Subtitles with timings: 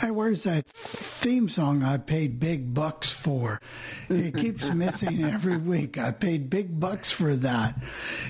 [0.00, 3.60] Hey, where's that theme song I paid big bucks for?
[4.08, 5.98] It keeps missing every week.
[5.98, 7.74] I paid big bucks for that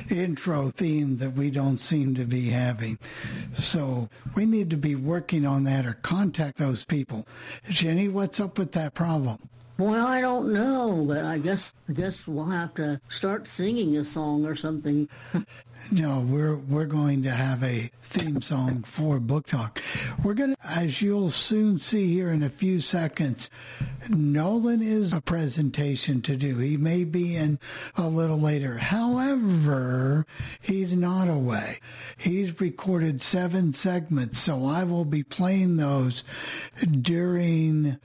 [0.09, 2.99] intro theme that we don't seem to be having.
[3.57, 7.25] So we need to be working on that or contact those people.
[7.69, 9.39] Jenny, what's up with that problem?
[9.79, 14.03] Well, I don't know, but I guess I guess we'll have to start singing a
[14.03, 15.09] song or something.
[15.93, 19.83] No, we're we're going to have a theme song for book talk.
[20.23, 23.51] We're going to, as you'll soon see here in a few seconds,
[24.09, 26.59] Nolan is a presentation to do.
[26.59, 27.59] He may be in
[27.97, 28.79] a little later.
[28.79, 30.27] However,
[30.61, 31.81] he's not away.
[32.17, 36.23] He's recorded seven segments, so I will be playing those
[37.01, 37.99] during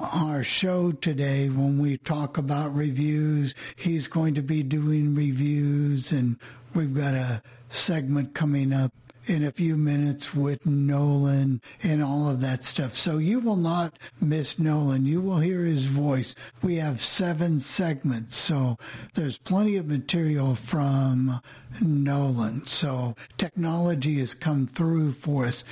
[0.00, 3.54] our show today when we talk about reviews.
[3.76, 6.38] He's going to be doing reviews and
[6.74, 8.92] We've got a segment coming up
[9.26, 12.96] in a few minutes with Nolan and all of that stuff.
[12.96, 15.06] So you will not miss Nolan.
[15.06, 16.34] You will hear his voice.
[16.62, 18.76] We have seven segments, so
[19.14, 21.40] there's plenty of material from
[21.80, 22.66] Nolan.
[22.66, 25.64] So technology has come through for us.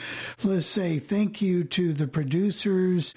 [0.45, 3.13] Let's say thank you to the producers.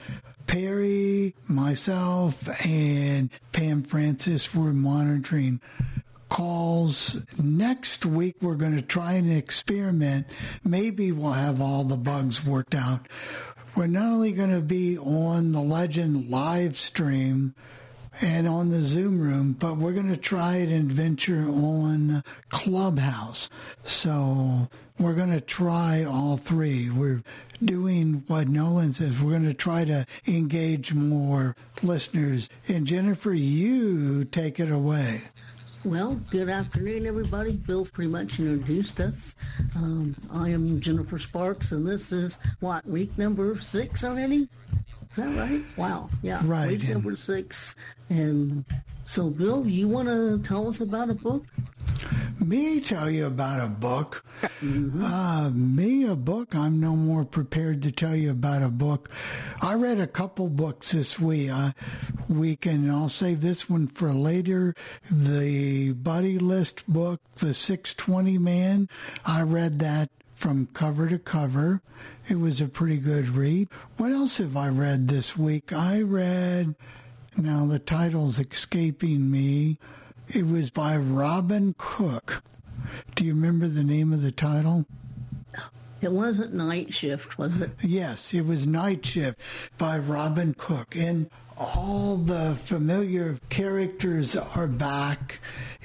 [0.47, 5.59] Perry, myself, and Pam Francis were monitoring
[6.29, 7.17] calls.
[7.41, 10.27] Next week, we're going to try an experiment.
[10.63, 13.07] Maybe we'll have all the bugs worked out.
[13.75, 17.53] We're not only going to be on the Legend live stream
[18.21, 23.49] and on the Zoom room, but we're going to try an adventure on Clubhouse.
[23.83, 26.89] So we're going to try all three.
[26.89, 27.23] We're
[27.63, 29.19] doing what Nolan says.
[29.19, 32.49] We're going to try to engage more listeners.
[32.67, 35.21] And Jennifer, you take it away.
[35.85, 37.51] Well, good afternoon, everybody.
[37.51, 39.35] Bill's pretty much introduced us.
[39.75, 44.49] Um, I am Jennifer Sparks, and this is what week number six already.
[45.15, 45.63] Is that right?
[45.77, 46.09] Wow.
[46.21, 46.41] Yeah.
[46.43, 46.71] Right.
[46.71, 47.77] Week number six.
[48.09, 48.65] And
[49.05, 51.45] so, Bill, you want to tell us about a book?
[52.37, 54.25] Me tell you about a book.
[54.61, 55.05] Mm-hmm.
[55.05, 56.53] Uh, me a book.
[56.53, 59.09] I'm no more prepared to tell you about a book.
[59.61, 61.49] I read a couple books this week.
[61.49, 61.71] Uh,
[62.27, 64.75] week, and I'll save this one for later.
[65.09, 68.89] The Buddy List book, The 620 Man.
[69.25, 71.81] I read that from cover to cover.
[72.27, 73.69] It was a pretty good read.
[73.97, 75.73] What else have I read this week?
[75.73, 76.75] I read,
[77.37, 79.79] now the title's escaping me.
[80.27, 82.43] It was by Robin Cook.
[83.15, 84.85] Do you remember the name of the title?
[86.01, 87.71] It wasn't Night Shift, was it?
[87.81, 89.39] Yes, it was Night Shift
[89.77, 90.95] by Robin Cook.
[90.95, 95.39] And all the familiar characters are back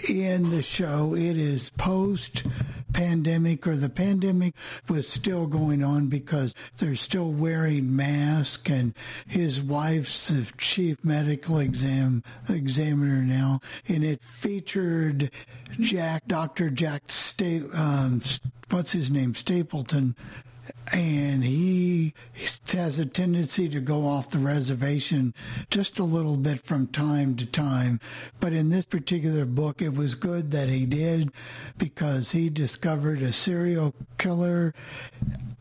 [0.09, 1.15] in the show.
[1.15, 2.45] It is post
[2.93, 4.55] pandemic or the pandemic
[4.89, 8.95] was still going on because they're still wearing masks and
[9.27, 15.31] his wife's the chief medical exam examiner now and it featured
[15.79, 16.71] Jack Dr.
[16.71, 18.21] Jack Sta- um,
[18.71, 20.17] what's his name Stapleton
[20.93, 22.15] and he
[22.73, 25.35] has a tendency to go off the reservation
[25.71, 28.01] just a little bit from time to time.
[28.41, 31.33] But in this particular book, it was good that he did
[31.79, 34.75] because he discovered a serial killer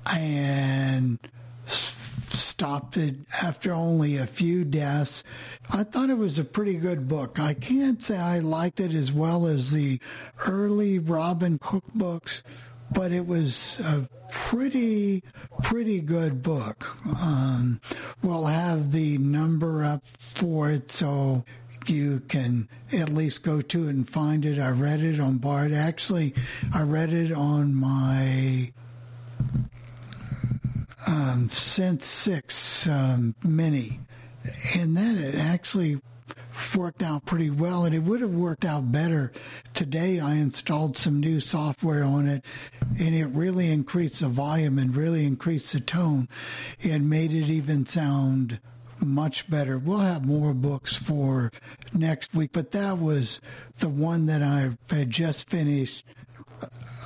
[0.05, 1.19] and
[1.65, 5.23] stopped it after only a few deaths.
[5.69, 7.39] I thought it was a pretty good book.
[7.39, 9.99] I can't say I liked it as well as the
[10.47, 12.43] early Robin Cook books,
[12.91, 15.23] but it was a pretty,
[15.63, 16.95] pretty good book.
[17.21, 17.81] Um,
[18.21, 21.43] we'll have the number up for it so
[21.87, 24.59] you can at least go to it and find it.
[24.59, 25.71] I read it on Bard.
[25.71, 26.33] Actually,
[26.73, 28.71] I read it on my
[31.07, 33.99] um, Sense 6 um, Mini.
[34.75, 35.99] And then it actually
[36.75, 39.31] worked out pretty well, and it would have worked out better.
[39.73, 42.43] Today, I installed some new software on it,
[42.97, 46.27] and it really increased the volume and really increased the tone
[46.83, 48.59] and made it even sound
[48.99, 49.77] much better.
[49.77, 51.51] We'll have more books for
[51.93, 53.41] next week, but that was
[53.79, 56.05] the one that I had just finished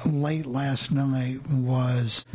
[0.05, 2.25] late last night was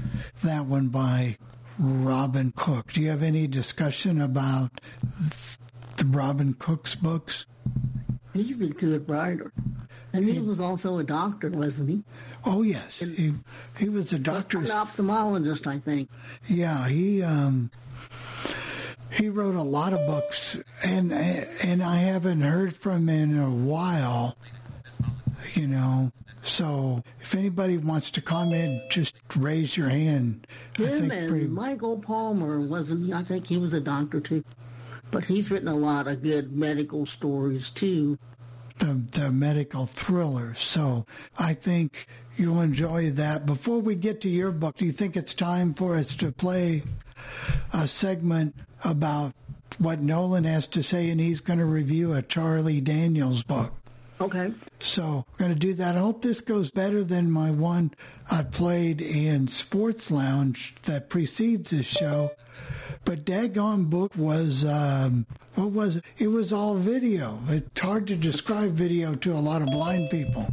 [0.42, 1.36] that one by
[1.78, 2.92] Robin Cook.
[2.92, 4.80] Do you have any discussion about
[5.98, 7.46] the Robin Cook's books?
[8.32, 9.52] He's a good writer.
[10.12, 12.02] And he was also a doctor, wasn't he?
[12.44, 13.34] Oh yes, he
[13.76, 16.08] he was a doctor, an ophthalmologist, I think.
[16.48, 17.70] Yeah, he um,
[19.10, 23.50] he wrote a lot of books, and and I haven't heard from him in a
[23.50, 24.38] while.
[25.54, 26.12] You know,
[26.42, 30.46] So if anybody wants to comment, just raise your hand.
[30.76, 31.46] Him and pretty...
[31.46, 33.12] Michael Palmer wasn't.
[33.12, 34.44] I think he was a doctor too,
[35.10, 38.18] but he's written a lot of good medical stories too.
[38.78, 40.54] The the medical thriller.
[40.54, 41.06] So
[41.38, 42.06] I think
[42.36, 43.46] you'll enjoy that.
[43.46, 46.82] Before we get to your book, do you think it's time for us to play
[47.72, 49.34] a segment about
[49.78, 53.72] what Nolan has to say, and he's going to review a Charlie Daniels book.
[54.20, 54.52] Okay.
[54.80, 55.96] So we're going to do that.
[55.96, 57.92] I hope this goes better than my one
[58.30, 62.32] I played in Sports Lounge that precedes this show.
[63.08, 65.24] But Daggone Book was, um,
[65.54, 66.04] what was it?
[66.18, 67.38] It was all video.
[67.48, 70.46] It's hard to describe video to a lot of blind people.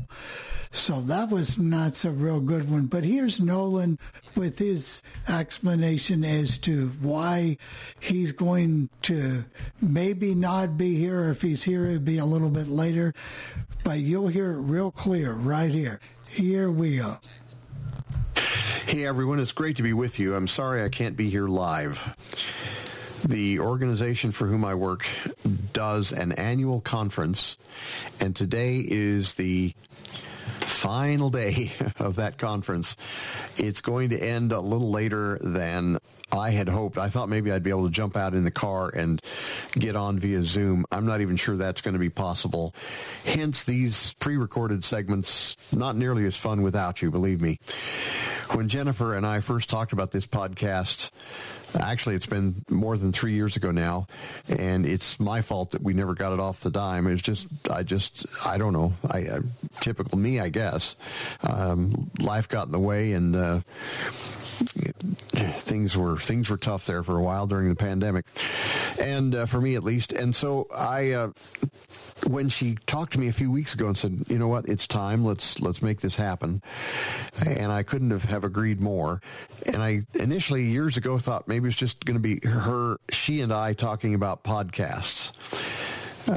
[0.72, 2.86] So that was not a real good one.
[2.86, 4.00] But here's Nolan
[4.38, 7.58] with his explanation as to why
[8.00, 9.44] he's going to
[9.82, 11.30] maybe not be here.
[11.32, 13.14] If he's here, it'll be a little bit later.
[13.84, 16.00] But you'll hear it real clear right here.
[16.30, 17.18] Here we go.
[18.88, 20.36] Hey everyone, it's great to be with you.
[20.36, 22.16] I'm sorry I can't be here live.
[23.28, 25.08] The organization for whom I work
[25.74, 27.58] does an annual conference,
[28.20, 29.74] and today is the
[30.60, 32.96] final day of that conference.
[33.58, 35.98] It's going to end a little later than
[36.32, 36.98] I had hoped.
[36.98, 39.22] I thought maybe I'd be able to jump out in the car and
[39.74, 40.86] get on via Zoom.
[40.92, 42.74] I'm not even sure that's going to be possible.
[43.26, 47.60] Hence, these pre recorded segments, not nearly as fun without you, believe me.
[48.54, 51.12] When Jennifer and I first talked about this podcast,
[51.80, 54.08] Actually, it's been more than three years ago now,
[54.48, 57.08] and it's my fault that we never got it off the dime.
[57.08, 58.94] It's just, I just, I don't know.
[59.10, 59.40] I, I
[59.82, 60.96] typical me, I guess.
[61.44, 63.62] Um, life got in the way, and uh,
[65.14, 68.26] things were things were tough there for a while during the pandemic,
[69.02, 70.12] and uh, for me at least.
[70.14, 71.32] And so I uh,
[72.28, 74.68] when she talked to me a few weeks ago and said, "You know what?
[74.68, 75.26] It's time.
[75.26, 76.62] Let's let's make this happen,"
[77.46, 79.22] and I couldn't have, have agreed more.
[79.66, 83.54] And I initially years ago thought maybe it's just going to be her, she and
[83.54, 85.32] I talking about podcasts.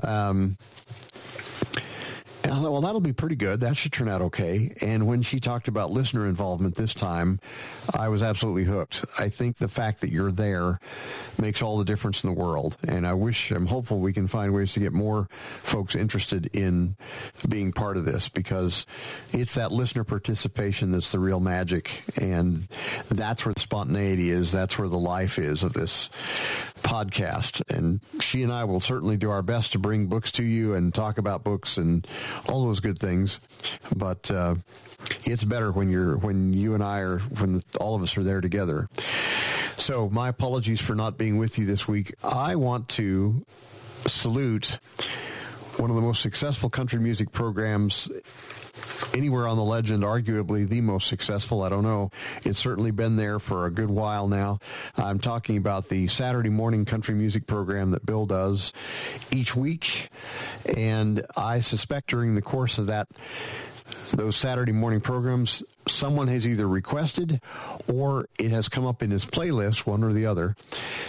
[0.04, 0.58] Um,
[2.48, 3.60] and I thought, well, that'll be pretty good.
[3.60, 4.74] That should turn out okay.
[4.80, 7.40] And when she talked about listener involvement this time,
[7.94, 9.04] I was absolutely hooked.
[9.18, 10.80] I think the fact that you're there
[11.38, 12.78] makes all the difference in the world.
[12.88, 16.96] And I wish, I'm hopeful we can find ways to get more folks interested in
[17.50, 18.86] being part of this because
[19.34, 22.02] it's that listener participation that's the real magic.
[22.18, 22.66] And
[23.10, 24.52] that's where the spontaneity is.
[24.52, 26.08] That's where the life is of this
[26.82, 27.62] podcast.
[27.74, 30.94] And she and I will certainly do our best to bring books to you and
[30.94, 32.06] talk about books and
[32.48, 33.40] all those good things.
[33.94, 34.56] But uh,
[35.24, 38.40] it's better when you're when you and I are when all of us are there
[38.40, 38.88] together.
[39.76, 42.14] So my apologies for not being with you this week.
[42.22, 43.44] I want to
[44.06, 44.78] salute
[45.78, 48.08] one of the most successful country music programs
[49.14, 51.62] anywhere on the legend, arguably the most successful.
[51.62, 52.10] I don't know.
[52.44, 54.58] It's certainly been there for a good while now.
[54.96, 58.72] I'm talking about the Saturday morning country music program that Bill does
[59.30, 60.10] each week.
[60.76, 63.08] And I suspect during the course of that,
[64.12, 67.40] those Saturday morning programs, someone has either requested
[67.92, 70.56] or it has come up in his playlist, one or the other,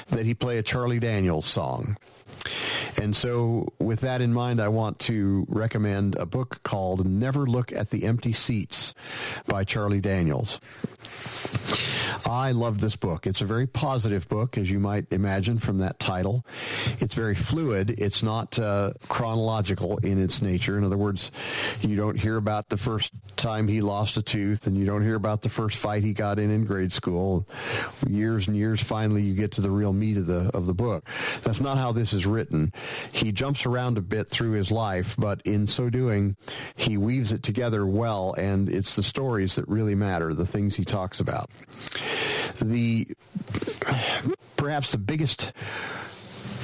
[0.10, 1.98] that he play a Charlie Daniels song.
[3.02, 7.72] And so, with that in mind, I want to recommend a book called Never Look
[7.72, 8.94] at the Empty Seats
[9.48, 10.60] by Charlie Daniels.
[12.30, 13.26] I love this book.
[13.26, 16.46] It's a very positive book, as you might imagine from that title.
[17.00, 17.96] It's very fluid.
[17.98, 20.78] It's not uh, chronological in its nature.
[20.78, 21.32] In other words,
[21.82, 25.16] you don't hear about the first time he lost a tooth, and you don't hear
[25.16, 27.48] about the first fight he got in in grade school.
[28.08, 31.10] Years and years, finally, you get to the real meat of the of the book.
[31.42, 32.74] That's not how this is written.
[33.12, 36.36] He jumps around a bit through his life, but in so doing,
[36.76, 40.86] he weaves it together well, and it's the stories that really matter, the things he
[40.86, 41.50] talks about.
[42.62, 43.08] The
[44.58, 45.54] perhaps the biggest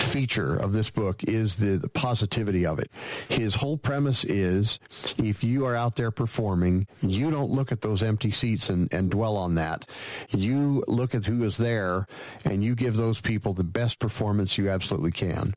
[0.06, 2.92] feature of this book is the, the, positivity of it.
[3.30, 4.80] His whole premise is
[5.18, 9.10] if you are out there performing, you don't look at those empty seats and, and
[9.10, 9.86] dwell on that.
[10.30, 12.08] You look at who is there
[12.44, 15.56] and you give those people the best performance you absolutely can.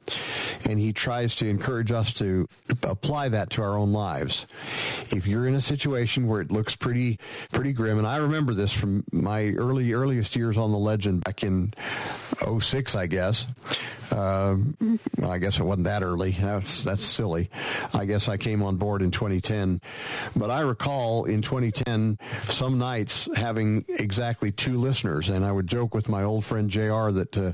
[0.69, 2.49] And he tries to encourage us to
[2.83, 4.47] apply that to our own lives.
[5.11, 7.19] If you're in a situation where it looks pretty
[7.53, 11.43] pretty grim, and I remember this from my early earliest years on the legend back
[11.43, 11.73] in
[12.61, 13.47] 06, I guess.
[14.11, 14.38] Uh,
[15.23, 16.33] I guess it wasn't that early.
[16.33, 17.51] That's that's silly.
[17.95, 19.81] I guess I came on board in 2010,
[20.37, 25.95] but I recall in 2010 some nights having exactly two listeners, and I would joke
[25.95, 27.11] with my old friend Jr.
[27.11, 27.53] that uh,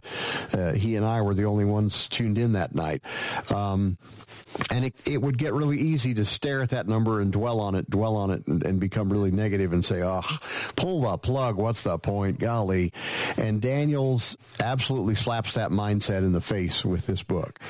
[0.56, 3.02] uh, he and I were the only ones tuned in that night.
[3.50, 3.98] Um,
[4.70, 7.74] and it, it would get really easy to stare at that number and dwell on
[7.74, 10.22] it, dwell on it, and, and, become really negative and say, "Oh,
[10.76, 11.56] pull the plug.
[11.56, 12.38] What's the point?
[12.38, 12.92] Golly!"
[13.36, 17.60] And Daniels absolutely slaps that mindset in the face with this book.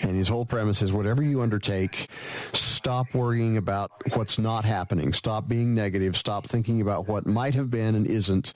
[0.00, 2.08] And his whole premise is: whatever you undertake,
[2.52, 5.12] stop worrying about what's not happening.
[5.12, 6.16] Stop being negative.
[6.16, 8.54] Stop thinking about what might have been and isn't,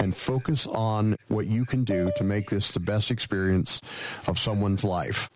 [0.00, 3.82] and focus on what you can do to make this the best experience
[4.26, 5.28] of someone's life.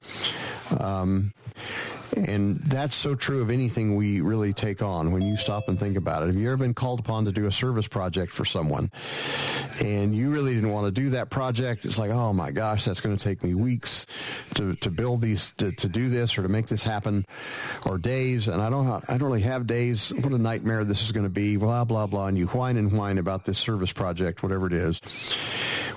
[0.79, 1.35] Um,
[2.17, 5.97] and that's so true of anything we really take on when you stop and think
[5.97, 6.27] about it.
[6.27, 8.91] Have you ever been called upon to do a service project for someone
[9.83, 11.85] and you really didn't want to do that project?
[11.85, 14.07] It's like, oh my gosh, that's going to take me weeks
[14.55, 17.27] to, to build these, to, to do this or to make this happen
[17.87, 18.49] or days.
[18.49, 20.11] And I don't, I don't really have days.
[20.11, 22.27] What a nightmare this is going to be, blah, blah, blah.
[22.27, 25.01] And you whine and whine about this service project, whatever it is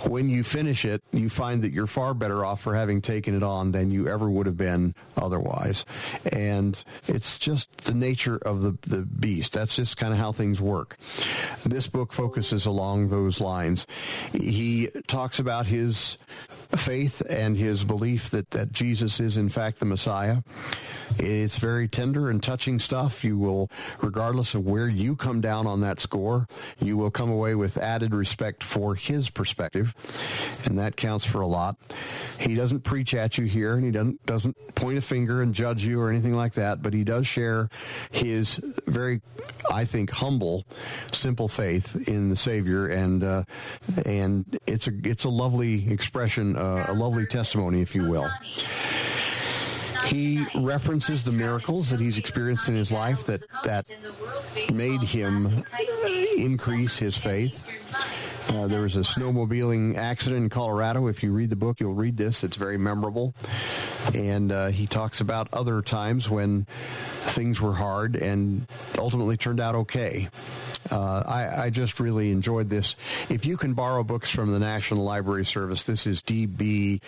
[0.07, 3.43] when you finish it, you find that you're far better off for having taken it
[3.43, 5.85] on than you ever would have been otherwise.
[6.31, 9.53] And it's just the nature of the, the beast.
[9.53, 10.97] That's just kind of how things work.
[11.65, 13.87] This book focuses along those lines.
[14.31, 16.17] He talks about his
[16.75, 20.37] faith and his belief that, that Jesus is in fact the Messiah.
[21.17, 23.23] It's very tender and touching stuff.
[23.23, 23.69] You will,
[24.01, 26.47] regardless of where you come down on that score,
[26.79, 29.93] you will come away with added respect for his perspective,
[30.65, 31.77] and that counts for a lot.
[32.39, 35.85] He doesn't preach at you here, and he doesn't doesn't point a finger and judge
[35.85, 37.69] you or anything like that, but he does share
[38.11, 38.57] his
[38.87, 39.21] very,
[39.71, 40.65] I think, humble,
[41.11, 43.43] simple faith in the Savior, and uh,
[44.05, 48.29] and it's a it's a lovely expression, uh, a lovely testimony, if you will.
[50.05, 53.85] He references the miracles that he's experienced in his life that, that
[54.71, 55.63] made him
[56.37, 57.65] increase his faith.
[58.49, 61.07] Uh, there was a snowmobiling accident in Colorado.
[61.07, 62.43] If you read the book, you'll read this.
[62.43, 63.33] It's very memorable.
[64.13, 66.67] And uh, he talks about other times when
[67.25, 68.67] things were hard and
[68.97, 70.29] ultimately turned out okay.
[70.91, 72.97] Uh, I, I, just really enjoyed this.
[73.29, 77.01] If you can borrow books from the National Library Service, this is DB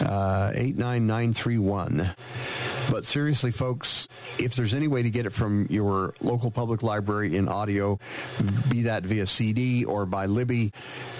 [0.00, 2.10] uh, 89931.
[2.90, 4.06] But seriously, folks,
[4.38, 7.98] if there's any way to get it from your local public library in audio,
[8.68, 10.72] be that via CD or by Libby,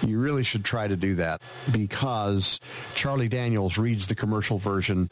[0.05, 2.61] you really should try to do that because
[2.95, 5.09] Charlie Daniels reads the commercial version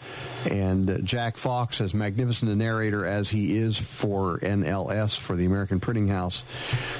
[0.49, 5.79] and Jack Fox, as magnificent a narrator as he is for NLS, for the American
[5.79, 6.45] Printing House,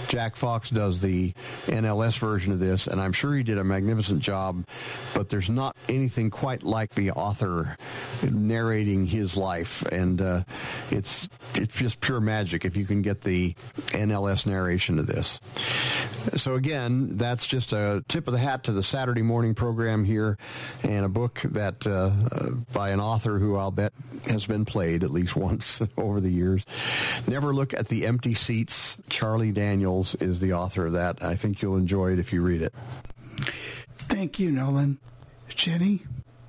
[0.08, 1.34] Jack Fox does the
[1.68, 4.66] NLS version of this, and I'm sure he did a magnificent job,
[5.14, 7.78] but there's not anything quite like the author
[8.30, 10.44] narrating his life life, and uh,
[10.92, 13.54] it's it's just pure magic if you can get the
[13.92, 15.40] NLS narration of this.
[16.36, 20.38] So again, that's just a tip of the hat to the Saturday morning program here,
[20.84, 22.10] and a book that uh,
[22.74, 23.94] by an author who I'll bet
[24.28, 26.66] has been played at least once over the years.
[27.28, 28.98] Never look at the empty seats.
[29.10, 31.24] Charlie Daniels is the author of that.
[31.24, 32.74] I think you'll enjoy it if you read it.
[34.10, 35.00] Thank you, Nolan.
[35.50, 36.04] Jenny?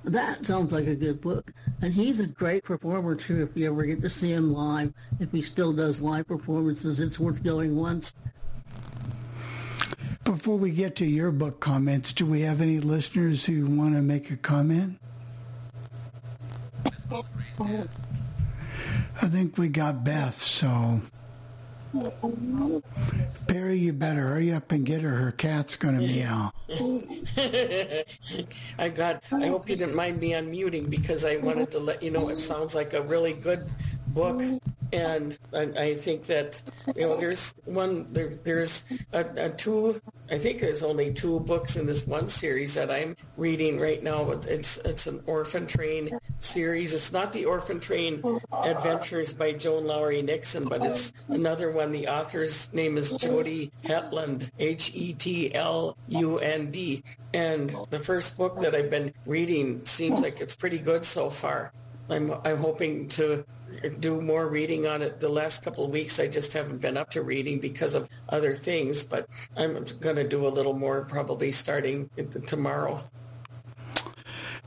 [0.07, 1.51] That sounds like a good book.
[1.81, 3.43] And he's a great performer too.
[3.43, 7.19] If you ever get to see him live, if he still does live performances, it's
[7.19, 8.15] worth going once.
[10.23, 14.01] Before we get to your book comments, do we have any listeners who want to
[14.01, 14.99] make a comment?
[17.11, 17.25] Oh,
[19.21, 21.01] I think we got Beth, so
[23.47, 25.09] Perry, you better hurry up and get her.
[25.09, 26.51] Her cat's to meow.
[28.77, 29.23] I got.
[29.31, 32.39] I hope you didn't mind me unmuting because I wanted to let you know it
[32.39, 33.69] sounds like a really good
[34.07, 34.41] book
[34.93, 36.61] and I, I, think that
[36.95, 41.75] you know there's one there, there's a, a, two I think there's only two books
[41.75, 44.31] in this one series that I'm reading right now.
[44.31, 46.93] It's it's an Orphan Train series.
[46.93, 51.91] It's not the Orphan Train Adventures by Joan Lowery Nixon, but it's another one.
[51.91, 57.03] The author's name is Jody Hedlund, H E T L U N D,
[57.33, 61.71] and the first book that I've been reading seems like it's pretty good so far.
[62.09, 63.45] I'm I'm hoping to
[63.99, 66.19] do more reading on it the last couple of weeks.
[66.19, 70.27] I just haven't been up to reading because of other things, but I'm going to
[70.27, 72.09] do a little more probably starting
[72.45, 73.03] tomorrow.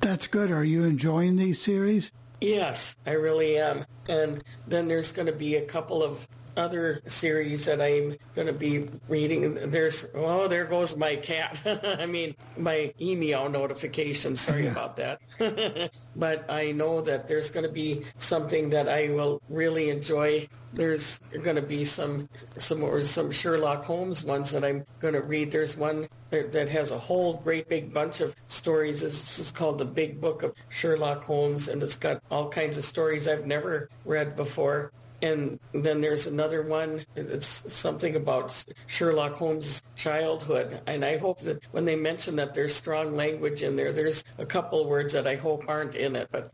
[0.00, 0.50] That's good.
[0.50, 2.10] Are you enjoying these series?
[2.40, 3.84] Yes, I really am.
[4.08, 6.26] And then there's going to be a couple of
[6.60, 9.70] other series that I'm going to be reading.
[9.70, 11.60] There's, oh, there goes my cat.
[11.98, 14.36] I mean, my email notification.
[14.36, 14.72] Sorry Yeah.
[14.72, 15.20] about that.
[16.16, 20.48] but I know that there's going to be something that I will really enjoy.
[20.72, 25.22] There's going to be some some or some Sherlock Holmes ones that I'm going to
[25.22, 25.50] read.
[25.50, 29.00] There's one that that has a whole great big bunch of stories.
[29.00, 32.84] This is called the Big Book of Sherlock Holmes, and it's got all kinds of
[32.84, 34.92] stories I've never read before.
[35.22, 37.04] And then there's another one.
[37.14, 40.80] It's something about Sherlock Holmes' childhood.
[40.86, 44.46] And I hope that when they mention that there's strong language in there, there's a
[44.46, 46.28] couple words that I hope aren't in it.
[46.32, 46.50] But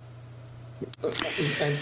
[1.61, 1.76] I'm,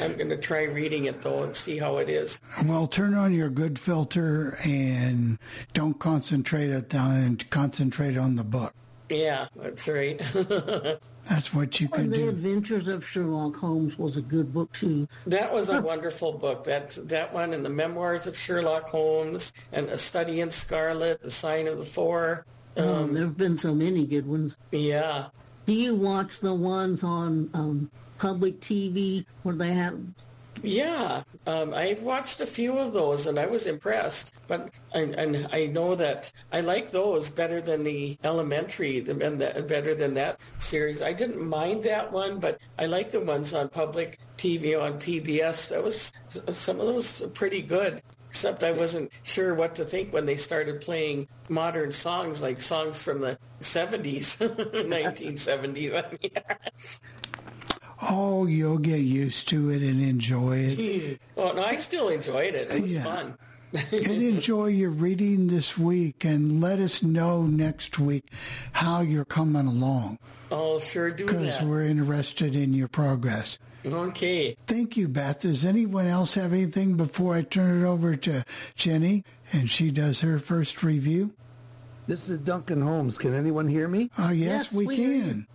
[0.00, 2.40] I'm going to try reading it though and see how it is.
[2.64, 5.38] Well, turn on your good filter and
[5.72, 8.72] don't concentrate it on concentrate on the book.
[9.08, 10.20] Yeah, that's right.
[11.30, 12.28] That's what you can And The do.
[12.28, 15.06] Adventures of Sherlock Holmes was a good book too.
[15.26, 16.64] that was a wonderful book.
[16.64, 21.30] That that one and the Memoirs of Sherlock Holmes and A Study in Scarlet, The
[21.30, 22.44] Sign of the Four.
[22.76, 24.58] Um, there have been so many good ones.
[24.72, 25.26] Yeah,
[25.66, 29.98] Do you watch the ones on um, public TV where they have?
[30.62, 34.32] Yeah, um, I've watched a few of those and I was impressed.
[34.46, 39.64] But and, and I know that I like those better than the elementary and the,
[39.66, 41.02] better than that series.
[41.02, 45.68] I didn't mind that one, but I like the ones on public TV on PBS.
[45.70, 46.12] That was
[46.50, 48.02] some of those pretty good.
[48.28, 53.02] Except I wasn't sure what to think when they started playing modern songs, like songs
[53.02, 54.38] from the 70s,
[54.88, 55.94] 1970s.
[56.04, 56.30] I mean,
[58.02, 61.20] Oh, you'll get used to it and enjoy it.
[61.36, 62.70] well, no, I still enjoyed it.
[62.70, 63.02] It was Yeah.
[63.04, 63.34] fun.
[63.92, 68.24] and enjoy your reading this week and let us know next week
[68.72, 70.18] how you're coming along
[70.50, 73.60] I'll sure do because we're interested in your progress.
[73.86, 74.56] Okay.
[74.66, 75.40] Thank you, Beth.
[75.42, 80.20] Does anyone else have anything before I turn it over to Jenny and she does
[80.22, 81.32] her first review?
[82.08, 83.18] This is Duncan Holmes.
[83.18, 84.10] Can anyone hear me?
[84.18, 85.22] Oh, yes, Yes, we we hear you.
[85.22, 85.46] can.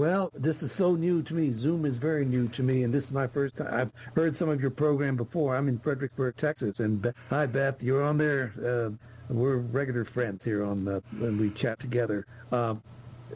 [0.00, 1.50] Well, this is so new to me.
[1.50, 3.68] Zoom is very new to me, and this is my first time.
[3.70, 5.54] I've heard some of your program before.
[5.54, 7.82] I'm in Fredericksburg, Texas, and Be- hi, Beth.
[7.82, 8.54] You're on there.
[8.64, 8.96] Uh,
[9.30, 12.26] we're regular friends here on the, when we chat together.
[12.50, 12.82] Um,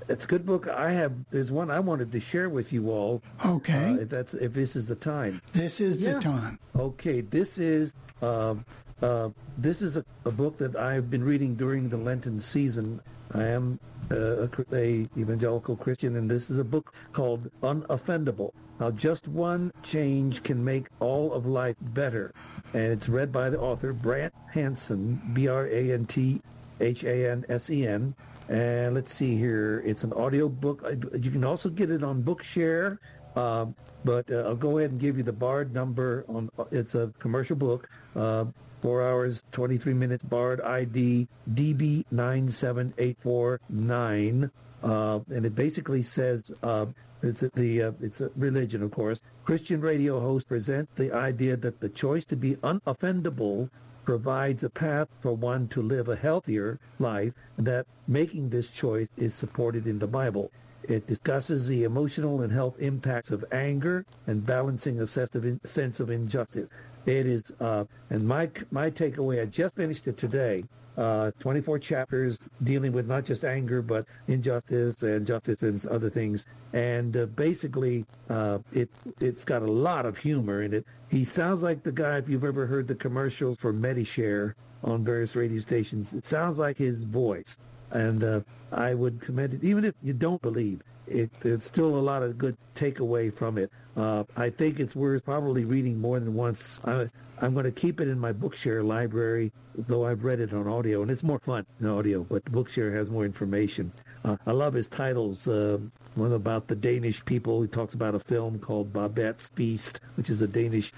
[0.09, 0.67] it's a good book.
[0.67, 1.13] I have.
[1.31, 3.23] There's one I wanted to share with you all.
[3.45, 3.91] Okay.
[3.91, 5.43] Uh, if that's if this is the time.
[5.53, 6.15] this is Yeah.
[6.15, 6.59] the time.
[6.75, 7.93] Okay, this is
[8.23, 8.55] uh,
[9.03, 9.29] uh,
[9.59, 13.03] this is a, a book that I've been reading during the Lenten season.
[13.33, 13.79] I am
[14.11, 20.43] a, a evangelical Christian, and this is a book called Unoffendable: How Just One Change
[20.43, 22.35] Can Make All of Life Better,
[22.73, 28.15] and it's read by the author Brant Hansen, B-R-A-N-T-H-A-N-S-E-N.
[28.47, 29.83] And let's see here.
[29.87, 30.85] It's an audio book.
[31.19, 32.99] You can also get it on Bookshare.
[33.37, 36.25] Um, but uh, I'll go ahead and give you the Bard number.
[36.29, 37.89] On It's a commercial book.
[38.15, 38.47] Uh,
[38.85, 40.23] four hours, 23 minutes.
[40.23, 44.51] Bard ID DB97849.
[44.83, 46.85] Uh, and it basically says uh,
[47.23, 49.23] it's a, the uh, it's a religion, of course.
[49.47, 53.71] Christian radio host presents the idea that the choice to be unoffendable
[54.05, 59.33] provides a path for one to live a healthier life, that making this choice is
[59.33, 60.51] supported in the Bible.
[60.83, 65.59] It discusses the emotional and health impacts of anger and balancing a sense of, in,
[65.65, 66.69] sense of injustice.
[67.07, 69.43] It is, uh, and my my takeaway.
[69.43, 70.65] I just finished it today.
[70.97, 76.47] Uh, 24 chapters dealing with not just anger but injustice and justice and other things.
[76.73, 78.89] And uh, basically, uh, it
[79.21, 80.87] it's got a lot of humor in it.
[81.09, 85.35] He sounds like the guy if you've ever heard the commercials for Medishare on various
[85.35, 86.13] radio stations.
[86.15, 87.59] It sounds like his voice
[87.95, 88.41] and uh,
[88.73, 89.65] I would commend it.
[89.65, 93.71] Even if you don't believe, it, there's still a lot of good takeaway from it.
[93.97, 96.81] Uh, I think it's worth probably reading more than once.
[96.85, 97.09] I,
[97.41, 101.03] I'm going to keep it in my Bookshare library, though I've read it on audio,
[101.03, 102.25] and it's more fun in audio.
[102.25, 103.93] But Bookshare has more information.
[104.25, 105.47] Uh, I love his titles.
[105.47, 105.79] Uh,
[106.15, 107.61] one about the Danish people.
[107.63, 110.93] He talks about a film called Babette's Feast, which is a Danish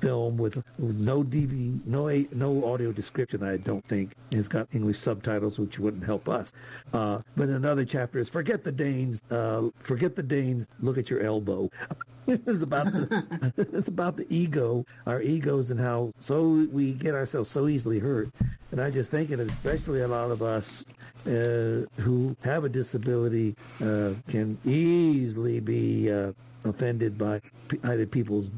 [0.00, 3.42] film with, no DV, no no audio description.
[3.42, 6.52] I don't think it's got English subtitles, which wouldn't help us.
[6.92, 10.66] Uh, but another chapter is forget the Danes, uh, forget the Danes.
[10.80, 11.70] Look at your elbow.
[12.26, 17.50] it's about the it's about the ego, our egos, and how so we get ourselves
[17.50, 18.30] so easily hurt.
[18.72, 20.84] And I just think that especially a lot of us
[21.26, 26.32] uh, who have a disability uh, can easily be uh,
[26.64, 27.40] offended by
[27.84, 28.48] either people's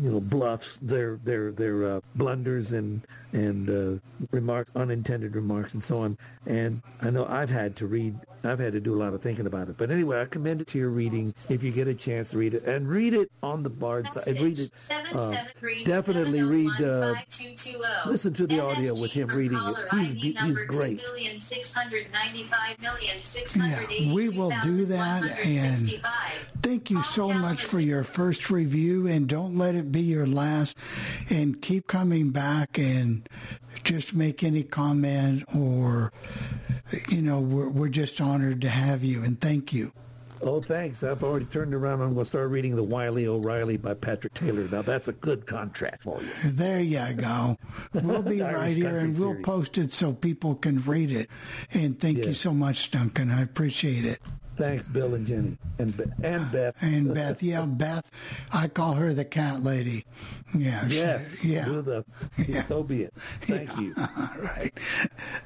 [0.00, 3.02] you know bluffs, their their their uh, blunders and
[3.32, 6.18] and uh, remarks, unintended remarks, and so on.
[6.46, 9.46] And I know I've had to read, I've had to do a lot of thinking
[9.46, 9.76] about it.
[9.78, 12.54] But anyway, I commend it to your reading if you get a chance to read
[12.54, 14.26] it, and read it on the Bard side.
[14.26, 14.70] Read it.
[15.14, 15.36] Uh,
[15.84, 16.80] definitely read.
[16.80, 17.14] Uh,
[18.06, 19.76] listen to the audio with him reading it.
[19.92, 21.00] He's he's great.
[23.56, 26.00] Yeah, we will do that, and
[26.62, 30.76] thank you so much for your first review, and don't let it be your last,
[31.30, 33.21] and keep coming back and
[33.84, 36.12] just make any comment or,
[37.08, 39.92] you know, we're, we're just honored to have you, and thank you.
[40.44, 41.04] Oh, thanks.
[41.04, 42.00] I've already turned around.
[42.00, 44.66] I'm going to start reading The Wily O'Reilly by Patrick Taylor.
[44.68, 46.50] Now, that's a good contrast for you.
[46.50, 47.56] There you go.
[47.92, 49.44] We'll be right here and we'll series.
[49.44, 51.30] post it so people can read it.
[51.72, 53.30] And thank you so much, Duncan.
[53.30, 54.20] I appreciate it.
[54.62, 56.76] Thanks, Bill and Jenny, and and Beth.
[56.80, 58.08] And Beth, yeah, Beth.
[58.52, 60.04] I call her the cat lady.
[60.56, 60.86] Yeah.
[60.86, 61.40] Yes.
[61.40, 61.64] She, yeah.
[61.64, 62.04] The,
[62.46, 62.62] yeah.
[62.62, 63.12] So be it.
[63.40, 63.80] Thank yeah.
[63.80, 63.94] you.
[63.98, 64.70] All right.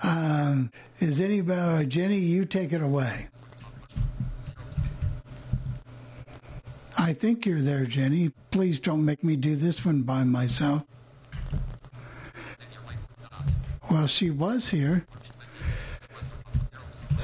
[0.03, 2.19] Um, is anybody, Jenny?
[2.19, 3.29] You take it away.
[6.99, 8.33] I think you're there, Jenny.
[8.51, 10.85] Please don't make me do this one by myself.
[13.91, 15.07] Well, she was here.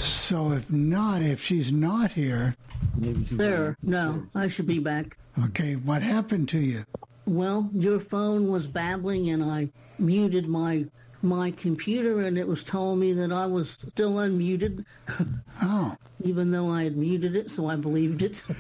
[0.03, 2.57] So if not, if she's not here.
[2.97, 5.17] There, no, I should be back.
[5.45, 6.85] Okay, what happened to you?
[7.27, 10.87] Well, your phone was babbling and I muted my
[11.25, 14.85] my computer and it was telling me that I was still unmuted.
[15.65, 15.97] Oh.
[16.25, 18.43] Even though I had muted it, so I believed it.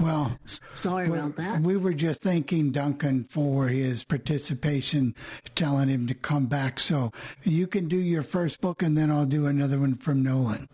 [0.00, 0.38] Well,
[0.74, 1.60] sorry about that.
[1.60, 5.14] We were just thanking Duncan for his participation,
[5.54, 6.80] telling him to come back.
[6.80, 7.12] So
[7.44, 10.68] you can do your first book, and then I'll do another one from Nolan.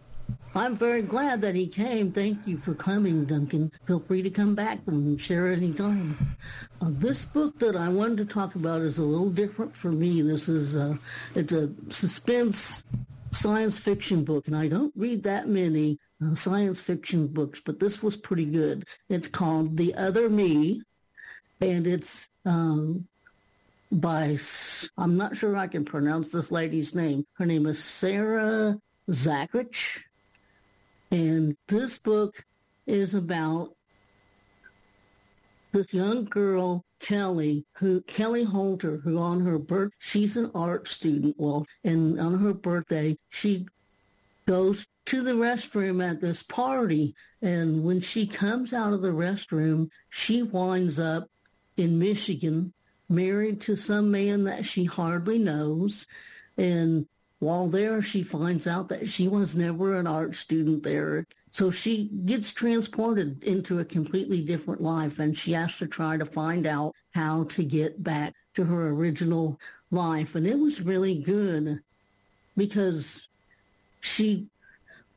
[0.55, 2.11] I'm very glad that he came.
[2.11, 3.71] Thank you for coming, Duncan.
[3.85, 6.37] Feel free to come back and share any time.
[6.81, 10.23] Uh, this book that I wanted to talk about is a little different for me.
[10.23, 10.97] This is uh,
[11.35, 12.85] it's a suspense
[13.31, 18.03] science fiction book, and I don't read that many uh, science fiction books, but this
[18.03, 18.85] was pretty good.
[19.09, 20.83] It's called The Other Me,
[21.61, 23.07] and it's um,
[23.93, 24.39] by,
[24.97, 27.27] I'm not sure I can pronounce this lady's name.
[27.35, 30.03] Her name is Sarah Zachrich.
[31.11, 32.45] And this book
[32.87, 33.75] is about
[35.73, 41.37] this young girl, Kelly, who Kelly Holter, who on her birth, she's an art student.
[41.39, 43.67] Well, and on her birthday, she
[44.47, 47.15] goes to the restroom at this party.
[47.43, 51.29] And when she comes out of the restroom, she winds up
[51.77, 52.73] in Michigan,
[53.09, 56.07] married to some man that she hardly knows.
[56.57, 57.07] And
[57.39, 61.27] while there, she finds out that she was never an art student there.
[61.51, 66.27] So she gets transported into a completely different life and she has to try to
[66.27, 69.59] find out how to get back to her original
[69.91, 70.35] life.
[70.35, 71.81] And it was really good
[72.57, 73.29] because
[74.01, 74.49] she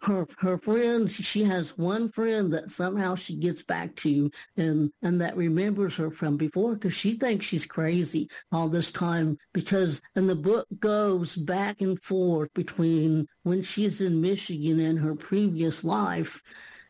[0.02, 5.22] her her friend she has one friend that somehow she gets back to and and
[5.22, 10.28] that remembers her from before because she thinks she's crazy all this time because and
[10.28, 16.42] the book goes back and forth between when she's in Michigan and her previous life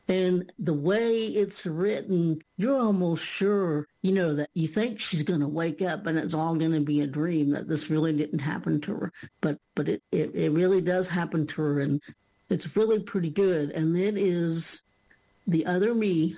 [0.07, 5.39] and the way it's written, you're almost sure, you know, that you think she's going
[5.39, 8.39] to wake up and it's all going to be a dream, that this really didn't
[8.39, 9.11] happen to her.
[9.41, 11.79] But but it, it, it really does happen to her.
[11.79, 12.01] And
[12.51, 13.69] it's really pretty good.
[13.71, 14.81] And then is
[15.47, 16.35] The Other Me.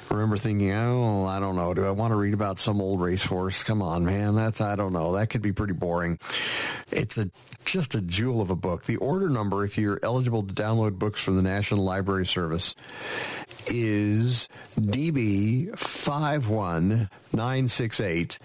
[0.09, 1.73] remember thinking, oh, I don't know.
[1.73, 3.63] Do I want to read about some old racehorse?
[3.63, 4.35] Come on, man.
[4.35, 5.13] That's, I don't know.
[5.13, 6.19] That could be pretty boring.
[6.91, 7.29] It's a,
[7.65, 8.85] just a jewel of a book.
[8.85, 12.75] The order number, if you're eligible to download books from the National Library Service,
[13.67, 14.47] is
[14.79, 18.39] DB 51968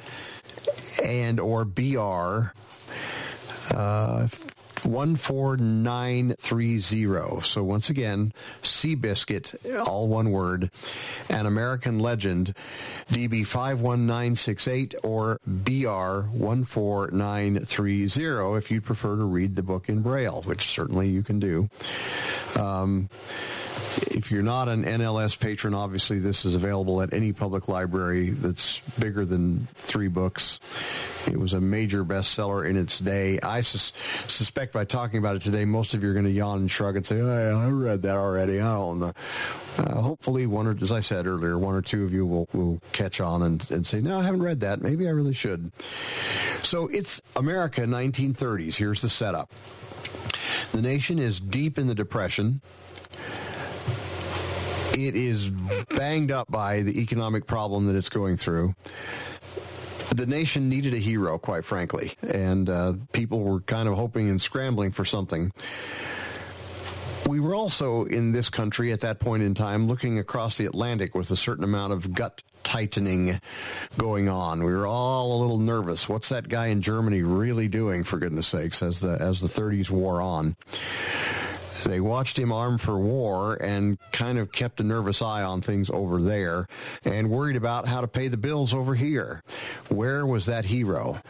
[1.02, 2.52] and or BR
[3.74, 4.28] uh,
[4.82, 7.40] 14930.
[7.42, 10.70] So once again, Seabiscuit, all one word,
[11.28, 12.54] an American legend,
[13.10, 20.68] DB 51968 or BR 14930 if you'd prefer to read the book in Braille, which
[20.68, 21.70] certainly you can do.
[22.56, 23.08] Um,
[24.10, 28.80] if you're not an NLS patron, obviously this is available at any public library that's
[28.98, 30.60] bigger than three books.
[31.26, 33.38] It was a major bestseller in its day.
[33.40, 33.92] I sus-
[34.28, 36.96] suspect by talking about it today, most of you are going to yawn and shrug
[36.96, 38.60] and say, I read that already.
[38.60, 39.12] I don't know.
[39.78, 42.80] Uh, hopefully, one or, as I said earlier, one or two of you will, will
[42.92, 44.80] catch on and, and say, no, I haven't read that.
[44.82, 45.72] Maybe I really should.
[46.62, 48.76] So it's America 1930s.
[48.76, 49.52] Here's the setup.
[50.72, 52.60] The nation is deep in the Depression
[54.94, 55.50] it is
[55.96, 58.74] banged up by the economic problem that it's going through.
[60.14, 64.40] The nation needed a hero, quite frankly, and uh, people were kind of hoping and
[64.40, 65.52] scrambling for something.
[67.26, 71.14] We were also in this country at that point in time looking across the Atlantic
[71.14, 73.40] with a certain amount of gut tightening
[73.96, 74.62] going on.
[74.62, 76.10] We were all a little nervous.
[76.10, 79.88] What's that guy in Germany really doing, for goodness sakes, as the as the 30s
[79.88, 80.56] wore on?
[81.84, 85.90] They watched him armed for war and kind of kept a nervous eye on things
[85.90, 86.66] over there
[87.04, 89.42] and worried about how to pay the bills over here.
[89.88, 91.20] Where was that hero?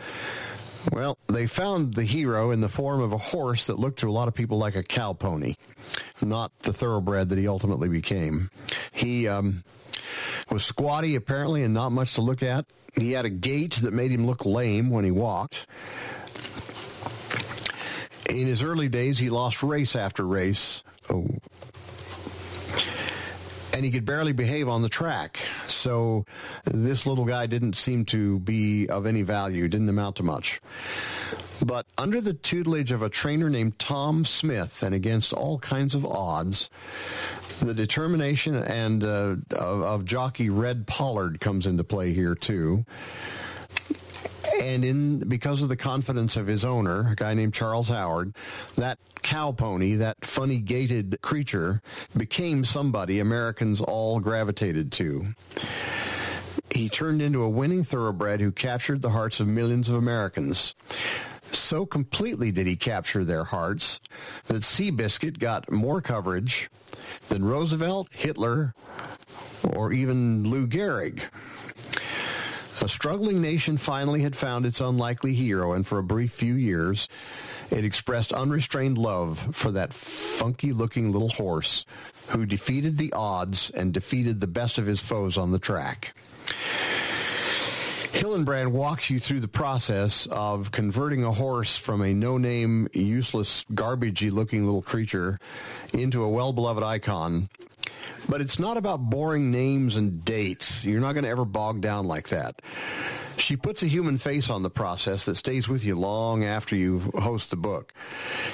[0.91, 4.13] Well, they found the hero in the form of a horse that looked to a
[4.13, 5.55] lot of people like a cow pony,
[6.21, 8.51] not the thoroughbred that he ultimately became.
[8.91, 9.63] He um,
[10.51, 12.67] was squatty, apparently, and not much to look at.
[12.95, 15.67] He had a gait that made him look lame when he walked.
[18.33, 20.83] In his early days, he lost race after race.
[21.11, 21.27] Oh.
[23.75, 25.39] And he could barely behave on the track.
[25.69, 26.25] So
[26.65, 30.61] this little guy didn't seem to be of any value, didn't amount to much.
[31.65, 36.05] But under the tutelage of a trainer named Tom Smith, and against all kinds of
[36.05, 36.71] odds,
[37.61, 42.85] the determination and uh, of, of jockey Red Pollard comes into play here too
[44.63, 48.35] and in because of the confidence of his owner, a guy named Charles Howard,
[48.77, 51.83] that cow pony, that funny gaited creature,
[52.17, 55.35] became somebody Americans all gravitated to.
[56.71, 60.75] He turned into a winning thoroughbred who captured the hearts of millions of Americans.
[61.51, 64.01] So completely did he capture their hearts
[64.47, 66.71] that Seabiscuit got more coverage
[67.29, 68.75] than Roosevelt, Hitler,
[69.75, 71.23] or even Lou Gehrig.
[72.83, 77.09] A struggling nation finally had found its unlikely hero, and for a brief few years,
[77.71, 81.87] it expressed unrestrained love for that funky looking little horse
[82.31, 86.13] who defeated the odds and defeated the best of his foes on the track.
[88.13, 94.33] Hillenbrand walks you through the process of converting a horse from a no-name, useless, garbagey
[94.33, 95.39] looking little creature
[95.93, 97.49] into a well-beloved icon
[98.29, 100.85] but it's not about boring names and dates.
[100.85, 102.63] You're not going to ever bog down like that.
[103.37, 107.01] She puts a human face on the process that stays with you long after you
[107.15, 107.93] host the book.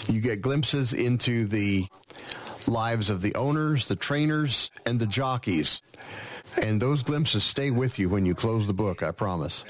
[0.07, 1.87] You get glimpses into the
[2.67, 5.83] lives of the owners, the trainers, and the jockeys.
[6.57, 9.65] And those glimpses stay with you when you close the book, I promise.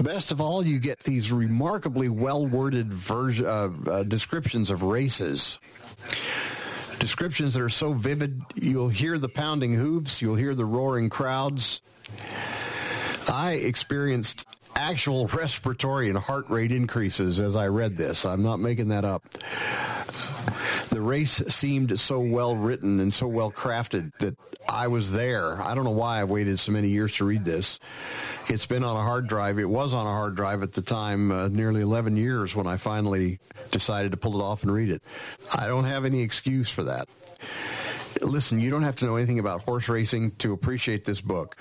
[0.00, 5.58] Best of all, you get these remarkably well worded version, uh, uh, descriptions of races
[7.06, 8.42] descriptions that are so vivid.
[8.56, 11.80] You'll hear the pounding hooves, you'll hear the roaring crowds.
[13.28, 18.26] I experienced actual respiratory and heart rate increases as I read this.
[18.26, 19.22] I'm not making that up.
[21.06, 24.36] Race seemed so well written and so well crafted that
[24.68, 25.62] I was there.
[25.62, 27.78] I don't know why I waited so many years to read this.
[28.48, 29.58] It's been on a hard drive.
[29.60, 32.76] It was on a hard drive at the time, uh, nearly 11 years when I
[32.76, 33.38] finally
[33.70, 35.02] decided to pull it off and read it.
[35.54, 37.08] I don't have any excuse for that.
[38.20, 41.56] Listen, you don't have to know anything about horse racing to appreciate this book.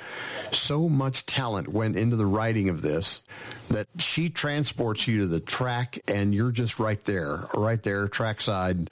[0.52, 3.22] So much talent went into the writing of this
[3.70, 8.90] that she transports you to the track and you're just right there, right there, trackside.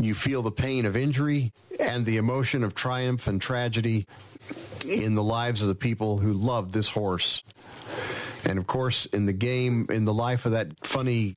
[0.00, 4.06] You feel the pain of injury and the emotion of triumph and tragedy
[4.86, 7.42] in the lives of the people who loved this horse.
[8.46, 11.36] And of course, in the game, in the life of that funny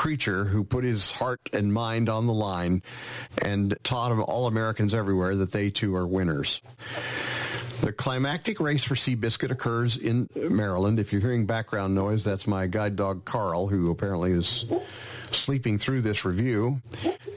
[0.00, 2.82] creature who put his heart and mind on the line
[3.44, 6.62] and taught all Americans everywhere that they too are winners.
[7.80, 10.98] The climactic race for Seabiscuit occurs in Maryland.
[10.98, 14.66] If you're hearing background noise, that's my guide dog Carl, who apparently is
[15.30, 16.80] sleeping through this review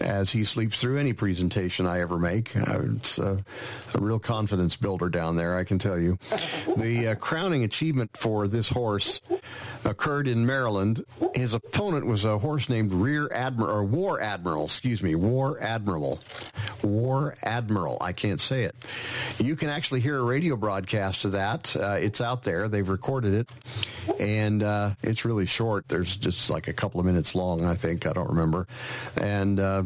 [0.01, 2.55] as he sleeps through any presentation I ever make.
[2.55, 3.43] Uh, it's a,
[3.93, 6.17] a, real confidence builder down there, I can tell you.
[6.75, 9.21] The uh, crowning achievement for this horse
[9.85, 11.05] occurred in Maryland.
[11.35, 16.19] His opponent was a horse named Rear Admiral, or War Admiral, excuse me, War Admiral.
[16.83, 17.97] War Admiral.
[18.01, 18.75] I can't say it.
[19.39, 21.75] You can actually hear a radio broadcast of that.
[21.75, 22.67] Uh, it's out there.
[22.67, 23.49] They've recorded it,
[24.19, 25.87] and uh, it's really short.
[25.87, 28.05] There's just like a couple of minutes long, I think.
[28.05, 28.67] I don't remember.
[29.19, 29.83] And uh,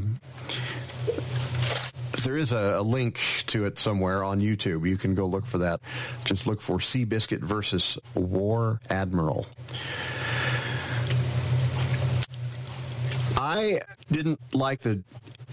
[2.24, 4.88] there is a, a, link to it somewhere on YouTube.
[4.88, 5.80] You can go look for that.
[6.26, 9.46] Just look for Seabiscuit versus War Admiral.
[13.58, 15.04] I didn't like the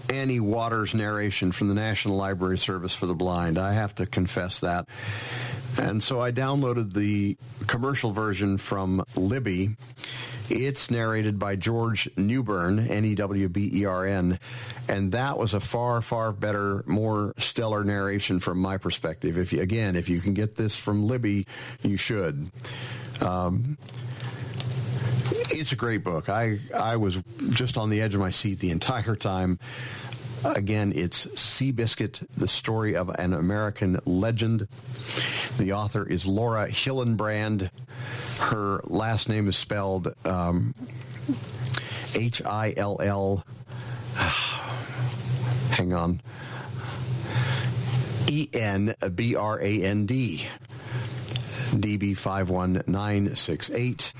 [0.09, 3.57] Annie Waters narration from the National Library Service for the Blind.
[3.57, 4.87] I have to confess that.
[5.81, 9.75] And so I downloaded the commercial version from Libby.
[10.49, 14.39] It's narrated by George Newbern, N-E-W-B-E-R-N,
[14.87, 19.39] and that was a far, far better, more stellar narration from my perspective.
[19.39, 21.47] If you, again, if you can get this from Libby,
[21.81, 22.51] you should.
[23.21, 23.79] Um,
[25.65, 26.29] it's a great book.
[26.29, 29.57] I I was just on the edge of my seat the entire time.
[30.43, 34.67] Again, it's Seabiscuit, the story of an American legend.
[35.57, 37.71] The author is Laura Hillenbrand.
[38.37, 40.75] Her last name is spelled um,
[42.13, 43.43] H I L L.
[45.71, 46.21] Hang on.
[48.27, 50.47] E N B R A N D.
[51.71, 54.13] DB 51968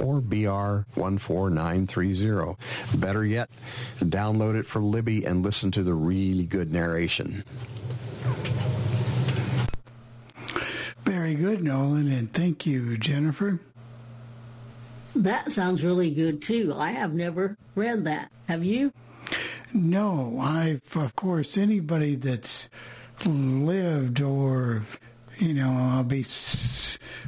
[0.00, 2.98] or BR 14930.
[2.98, 3.50] Better yet,
[3.98, 7.44] download it from Libby and listen to the really good narration.
[11.04, 13.60] Very good, Nolan, and thank you, Jennifer.
[15.14, 16.72] That sounds really good too.
[16.76, 18.30] I have never read that.
[18.48, 18.92] Have you?
[19.72, 22.68] No, I've, of course, anybody that's
[23.24, 24.82] lived or
[25.42, 26.24] you know, I'll be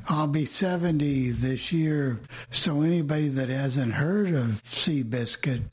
[0.09, 2.21] I'll be 70 this year.
[2.51, 5.65] So anybody that hasn't heard of Seabiscuit,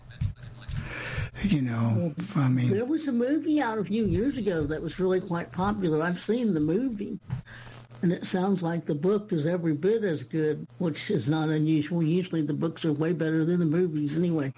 [1.43, 4.99] you know, I mean, there was a movie out a few years ago that was
[4.99, 6.01] really quite popular.
[6.01, 7.19] I've seen the movie.
[8.01, 12.01] And it sounds like the book is every bit as good, which is not unusual.
[12.01, 14.51] Usually the books are way better than the movies anyway.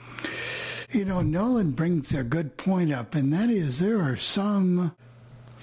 [0.91, 4.95] You know, Nolan brings a good point up, and that is there are some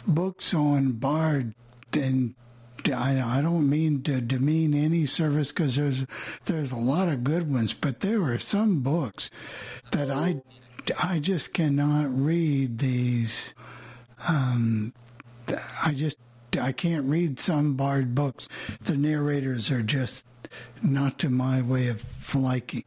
[0.06, 1.54] books on Bard
[1.96, 2.34] and
[2.86, 6.06] I, I don't mean to demean any service because there's
[6.46, 9.30] there's a lot of good ones, but there are some books
[9.92, 10.42] that I
[11.02, 13.54] I just cannot read these.
[14.28, 14.92] Um,
[15.84, 16.16] I just
[16.60, 18.48] I can't read some Bard books.
[18.82, 20.24] The narrators are just
[20.82, 22.84] not to my way of liking.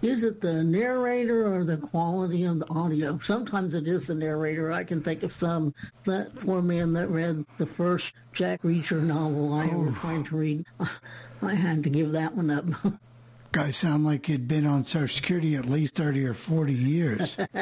[0.00, 3.18] Is it the narrator or the quality of the audio?
[3.20, 4.70] Sometimes it is the narrator.
[4.70, 9.52] I can think of some that poor man that read the first Jack Reacher novel
[9.54, 9.82] I oh.
[9.82, 10.64] ever tried to read.
[11.42, 12.64] I had to give that one up.
[13.52, 17.36] guy sound like he'd been on Social Security at least thirty or forty years.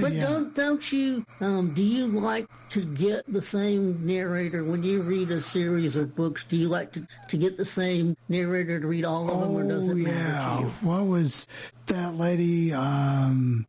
[0.00, 0.22] but yeah.
[0.22, 5.30] don't don't you um, do you like to get the same narrator when you read
[5.30, 6.44] a series of books?
[6.48, 9.68] Do you like to, to get the same narrator to read all of them, or
[9.68, 10.56] does it matter yeah.
[10.56, 10.72] to you?
[10.80, 11.46] What was
[11.86, 12.72] that lady?
[12.72, 13.66] Um,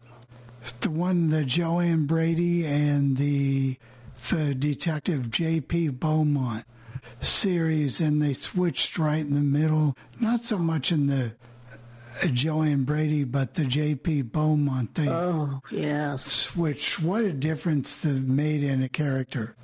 [0.82, 3.78] the one, the Joanne Brady and the
[4.30, 5.90] the detective J.P.
[5.90, 6.66] Beaumont
[7.22, 9.96] series and they switched right in the middle.
[10.20, 11.34] Not so much in the
[12.24, 14.24] uh, Joanne Brady, but the J.P.
[14.24, 14.96] Beaumont.
[14.96, 16.26] They oh, yes.
[16.26, 17.02] Switched.
[17.02, 19.56] What a difference they made in a character.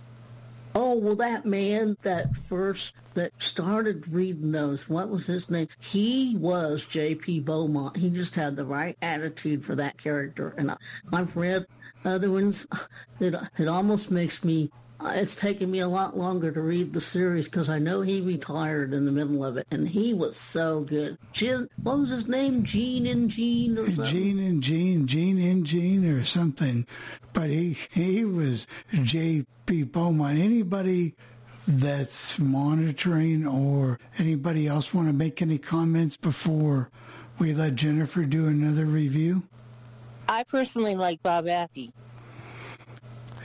[0.75, 5.67] Oh, well, that man that first that started reading those, what was his name?
[5.80, 7.41] He was J.P.
[7.41, 7.97] Beaumont.
[7.97, 10.54] He just had the right attitude for that character.
[10.58, 10.78] And I,
[11.12, 11.65] I've read
[12.06, 12.67] other ones.
[13.21, 17.45] It, it almost makes me it's taken me a lot longer to read the series
[17.45, 21.17] because I know he retired in the middle of it, and he was so good.
[21.31, 22.63] Gene, what was his name?
[22.63, 24.05] Gene Engene or something?
[24.05, 26.85] Gene Engene, Gene Engene or something.
[27.33, 29.83] But he he was J.P.
[29.83, 30.38] Beaumont.
[30.38, 31.15] Anybody
[31.67, 36.89] that's monitoring or anybody else want to make any comments before
[37.38, 39.43] we let Jennifer do another review?
[40.27, 41.91] I personally like Bob Affey.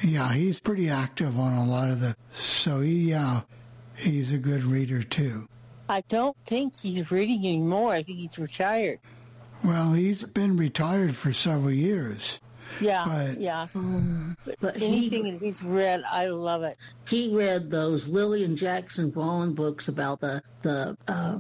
[0.04, 2.14] Yeah, he's pretty active on a lot of the.
[2.32, 3.40] So he, yeah,
[3.96, 5.48] he's a good reader too.
[5.88, 7.92] I don't think he's reading anymore.
[7.92, 9.00] I think he's retired.
[9.62, 12.38] Well, he's been retired for several years.
[12.80, 13.66] Yeah, But- yeah.
[14.44, 16.76] But, but Anything he that he's read, I love it.
[17.08, 21.38] he read those Lillian Jackson Braun books about the the uh,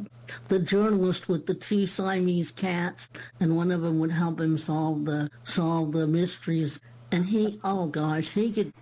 [0.48, 3.08] the journalist with the two Siamese cats,
[3.40, 6.80] and one of them would help him solve the solve the mysteries.
[7.14, 8.72] And he, oh gosh, he could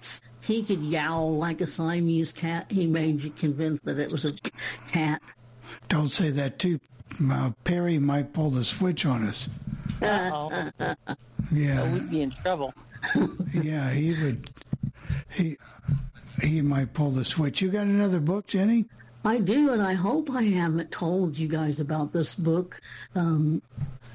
[0.41, 2.65] he could yowl like a Siamese cat.
[2.71, 4.33] He made you convinced that it was a
[4.91, 5.21] cat.
[5.89, 6.81] Don't say that too.
[7.31, 9.51] Uh, Perry might pull the switch on us.
[10.01, 10.71] Uh-oh.
[11.53, 12.73] Yeah, We'd be in trouble.
[13.53, 14.51] yeah, he would.
[15.29, 15.59] He
[16.41, 17.61] he might pull the switch.
[17.61, 18.87] You got another book, Jenny?
[19.27, 22.81] I do, and I hope I haven't told you guys about this book.
[23.15, 23.61] Um,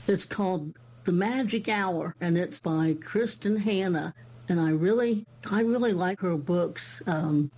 [0.08, 0.74] it's called
[1.08, 4.14] The Magic Hour, and it's by Kristin Hannah.
[4.50, 7.02] And I really, I really like her books.
[7.08, 7.50] Um,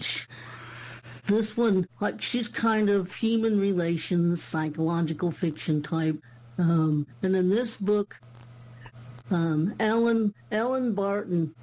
[1.26, 6.22] this one, like, she's kind of human relations, psychological fiction type.
[6.60, 8.22] Um, and in this book,
[9.32, 11.56] um, Ellen Ellen Barton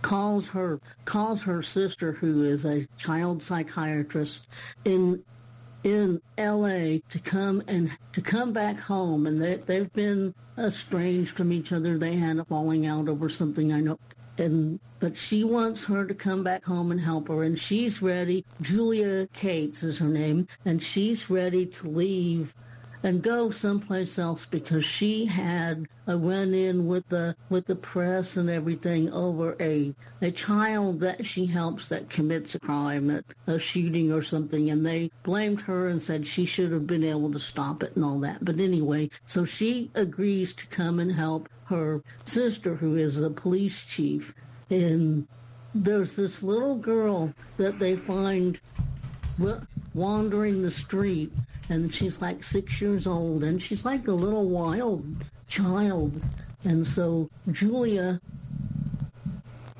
[0.00, 4.46] calls her calls her sister, who is a child psychiatrist
[4.86, 5.22] in
[5.84, 7.02] in L.A.
[7.10, 11.98] to come and to come back home, and they they've been estranged from each other.
[11.98, 13.98] They had a falling out over something I know,
[14.38, 18.44] and but she wants her to come back home and help her, and she's ready.
[18.60, 22.54] Julia Cates is her name, and she's ready to leave
[23.02, 28.50] and go someplace else because she had a run-in with the with the press and
[28.50, 34.22] everything over a a child that she helps that commits a crime, a shooting or
[34.22, 37.94] something, and they blamed her and said she should have been able to stop it
[37.96, 38.44] and all that.
[38.44, 43.84] But anyway, so she agrees to come and help her sister, who is a police
[43.84, 44.34] chief,
[44.68, 45.26] and
[45.74, 48.60] there's this little girl that they find
[49.94, 51.32] wandering the street
[51.70, 55.04] and she's like six years old and she's like a little wild
[55.48, 56.20] child
[56.64, 58.20] and so julia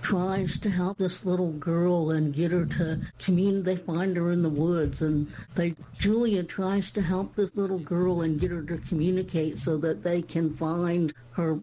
[0.03, 3.65] tries to help this little girl and get her to communicate.
[3.65, 8.23] They find her in the woods, and they Julia tries to help this little girl
[8.23, 11.61] and get her to communicate so that they can find her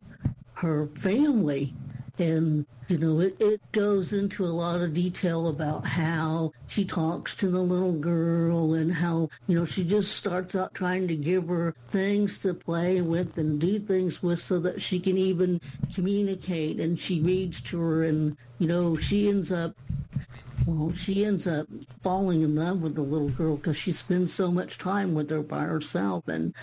[0.54, 1.74] her family.
[2.20, 7.36] And you know, it, it goes into a lot of detail about how she talks
[7.36, 11.50] to the little girl and how, you know, she just starts out trying to give
[11.50, 15.60] her things to play with and do things with so that she can even
[15.94, 16.80] communicate.
[16.80, 19.76] And she reads to her and, you know, she ends up
[20.66, 21.68] well, she ends up
[22.02, 25.42] falling in love with the little girl because she spends so much time with her
[25.42, 26.54] by herself, and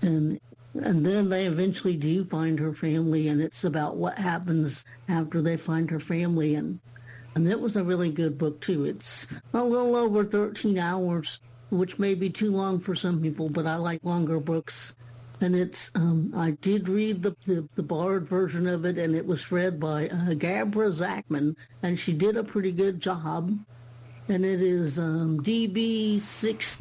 [0.00, 0.38] and
[0.84, 5.56] and then they eventually do find her family, and it's about what happens after they
[5.56, 6.80] find her family, and
[7.34, 8.84] and that was a really good book too.
[8.84, 13.66] It's a little over thirteen hours, which may be too long for some people, but
[13.66, 14.94] I like longer books.
[15.40, 19.26] And it's um, I did read the, the the Bard version of it, and it
[19.26, 23.52] was read by uh, Gabra Zackman, and she did a pretty good job.
[24.28, 26.80] And it is um, DB six.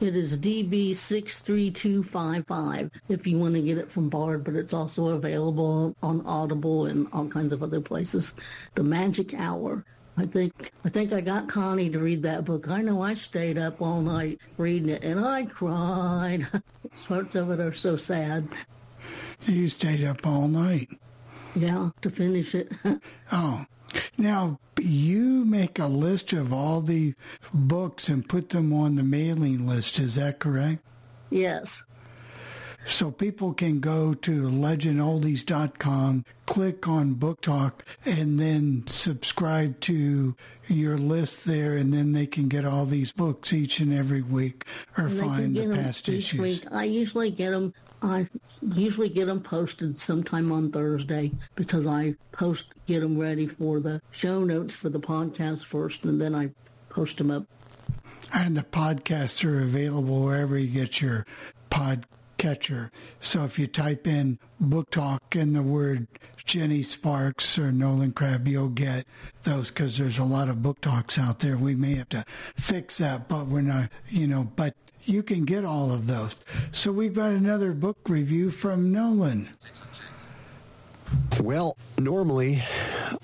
[0.00, 2.90] It is DB six three two five five.
[3.08, 7.08] If you want to get it from Bard, but it's also available on Audible and
[7.12, 8.34] all kinds of other places.
[8.76, 9.84] The Magic Hour.
[10.16, 12.68] I think I think I got Connie to read that book.
[12.68, 16.46] I know I stayed up all night reading it, and I cried.
[17.06, 18.48] Parts of it are so sad.
[19.46, 20.88] You stayed up all night.
[21.56, 22.72] Yeah, to finish it.
[23.32, 23.64] Oh,
[24.16, 27.14] now you make a list of all the
[27.52, 29.98] books and put them on the mailing list.
[29.98, 30.82] Is that correct?
[31.30, 31.84] yes.
[32.86, 40.34] So people can go to legendoldies.com, click on Book Talk, and then subscribe to
[40.68, 44.64] your list there, and then they can get all these books each and every week
[44.96, 46.40] or And find the past each issues.
[46.40, 46.64] week.
[46.72, 48.28] I usually get them I
[48.74, 54.00] usually get them posted sometime on Thursday because I post, get them ready for the
[54.10, 56.50] show notes for the podcast first, and then I
[56.88, 57.44] post them up.
[58.32, 61.26] And the podcasts are available wherever you get your
[61.70, 62.90] podcatcher.
[63.20, 66.06] So if you type in book talk and the word
[66.44, 69.06] Jenny Sparks or Nolan Crabb, you'll get
[69.42, 71.56] those because there's a lot of book talks out there.
[71.56, 72.24] We may have to
[72.56, 74.74] fix that, but we're not, you know, but
[75.08, 76.36] you can get all of those.
[76.70, 79.48] So we've got another book review from Nolan.
[81.40, 82.62] Well, normally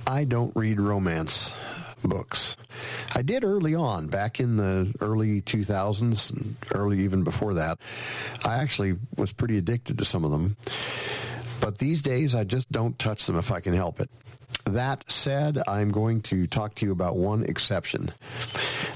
[0.06, 1.54] I don't read romance
[2.02, 2.56] books.
[3.14, 7.78] I did early on, back in the early 2000s, early even before that.
[8.44, 10.56] I actually was pretty addicted to some of them.
[11.60, 14.10] But these days, I just don't touch them if I can help it.
[14.64, 18.12] That said, I'm going to talk to you about one exception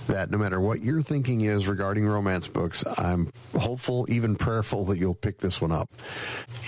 [0.06, 4.98] that no matter what your thinking is regarding romance books, I'm hopeful, even prayerful that
[4.98, 5.90] you'll pick this one up.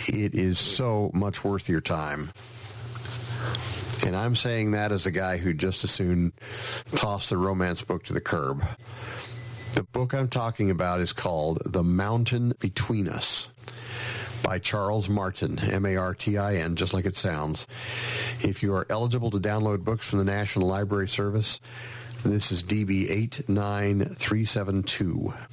[0.07, 2.33] It is so much worth your time.
[4.07, 6.33] And I'm saying that as a guy who just as soon
[6.95, 8.67] tossed the romance book to the curb.
[9.75, 13.49] The book I'm talking about is called The Mountain Between Us
[14.43, 17.67] by Charles Martin, M-A-R-T-I-N, just like it sounds.
[18.41, 21.61] If you are eligible to download books from the National Library Service,
[22.25, 25.47] this is DB89372.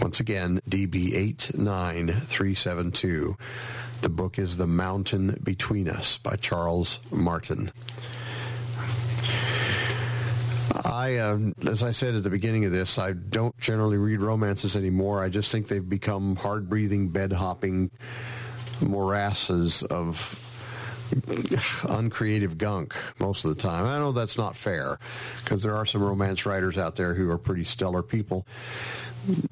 [0.00, 3.34] Once again, DB89372.
[4.00, 7.72] The book is The Mountain Between Us by Charles Martin.
[10.84, 14.76] I, uh, as I said at the beginning of this, I don't generally read romances
[14.76, 15.22] anymore.
[15.22, 17.90] I just think they've become hard-breathing, bed-hopping
[18.80, 20.38] morasses of
[21.88, 23.84] uncreative gunk most of the time.
[23.84, 24.98] I know that's not fair
[25.44, 28.46] because there are some romance writers out there who are pretty stellar people.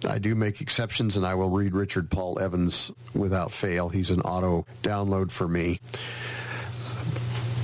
[0.08, 3.88] I do make exceptions and I will read Richard Paul Evans without fail.
[3.88, 5.80] He's an auto download for me.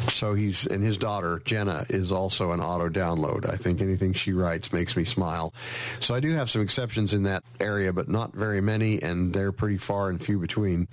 [0.08, 3.48] So he's, and his daughter, Jenna, is also an auto download.
[3.48, 5.52] I think anything she writes makes me smile.
[6.00, 9.52] So I do have some exceptions in that area, but not very many, and they're
[9.52, 10.88] pretty far and few between.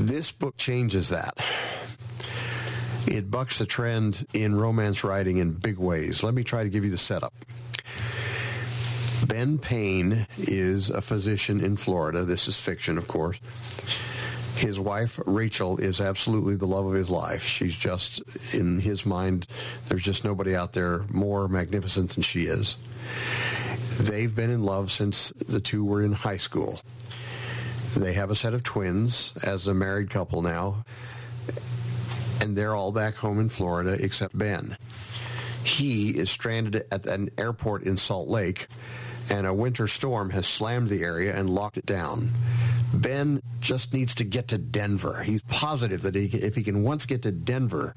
[0.00, 1.38] This book changes that.
[3.06, 6.22] It bucks the trend in romance writing in big ways.
[6.22, 7.34] Let me try to give you the setup.
[9.26, 12.24] Ben Payne is a physician in Florida.
[12.24, 13.38] This is fiction, of course.
[14.62, 17.42] His wife, Rachel, is absolutely the love of his life.
[17.42, 18.22] She's just,
[18.54, 19.48] in his mind,
[19.88, 22.76] there's just nobody out there more magnificent than she is.
[23.98, 26.80] They've been in love since the two were in high school.
[27.96, 30.84] They have a set of twins as a married couple now,
[32.40, 34.76] and they're all back home in Florida except Ben.
[35.64, 38.68] He is stranded at an airport in Salt Lake,
[39.28, 42.32] and a winter storm has slammed the area and locked it down.
[42.92, 45.22] Ben just needs to get to Denver.
[45.22, 47.94] He's positive that he, if he can once get to Denver,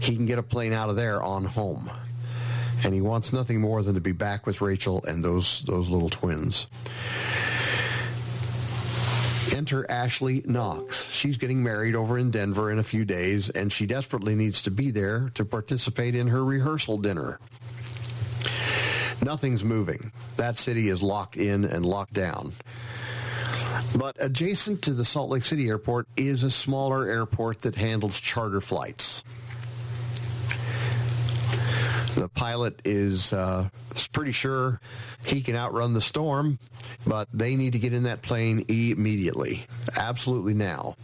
[0.00, 1.90] he can get a plane out of there on home.
[2.84, 6.10] And he wants nothing more than to be back with Rachel and those those little
[6.10, 6.66] twins.
[9.54, 11.08] Enter Ashley Knox.
[11.12, 14.70] She's getting married over in Denver in a few days, and she desperately needs to
[14.70, 17.38] be there to participate in her rehearsal dinner.
[19.22, 20.10] Nothing's moving.
[20.36, 22.54] That city is locked in and locked down.
[23.96, 28.60] But adjacent to the Salt Lake City airport is a smaller airport that handles charter
[28.60, 29.22] flights.
[32.14, 33.68] The pilot is uh,
[34.12, 34.80] pretty sure
[35.24, 36.58] he can outrun the storm,
[37.06, 39.64] but they need to get in that plane immediately,
[39.96, 40.96] absolutely now.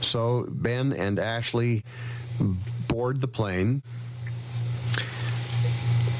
[0.00, 1.84] So Ben and Ashley
[2.88, 3.82] board the plane.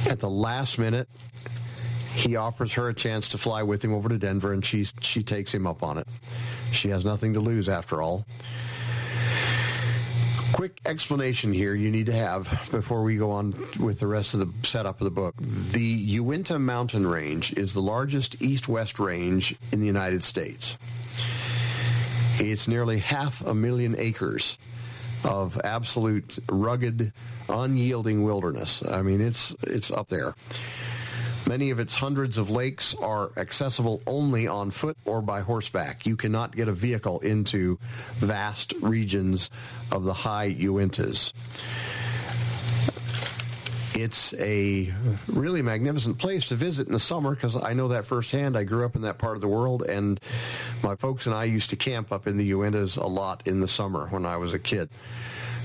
[0.08, 1.08] At the last minute,
[2.18, 5.22] he offers her a chance to fly with him over to Denver, and she she
[5.22, 6.08] takes him up on it.
[6.72, 8.26] She has nothing to lose after all
[10.58, 14.40] quick explanation here you need to have before we go on with the rest of
[14.40, 15.36] the setup of the book.
[15.38, 20.76] The Uinta Mountain Range is the largest east-west range in the United States.
[22.40, 24.58] It's nearly half a million acres
[25.22, 27.12] of absolute rugged,
[27.48, 28.84] unyielding wilderness.
[28.84, 30.34] I mean, it's it's up there.
[31.46, 36.06] Many of its hundreds of lakes are accessible only on foot or by horseback.
[36.06, 37.78] You cannot get a vehicle into
[38.16, 39.50] vast regions
[39.92, 41.32] of the high Uintas.
[43.94, 44.94] It's a
[45.26, 48.56] really magnificent place to visit in the summer because I know that firsthand.
[48.56, 50.20] I grew up in that part of the world, and
[50.84, 53.66] my folks and I used to camp up in the Uintas a lot in the
[53.66, 54.88] summer when I was a kid.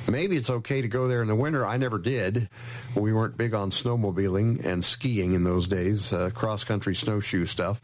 [0.10, 1.66] Maybe it's okay to go there in the winter.
[1.66, 2.50] I never did.
[2.96, 7.82] We weren't big on snowmobiling and skiing in those days, uh, cross country snowshoe stuff.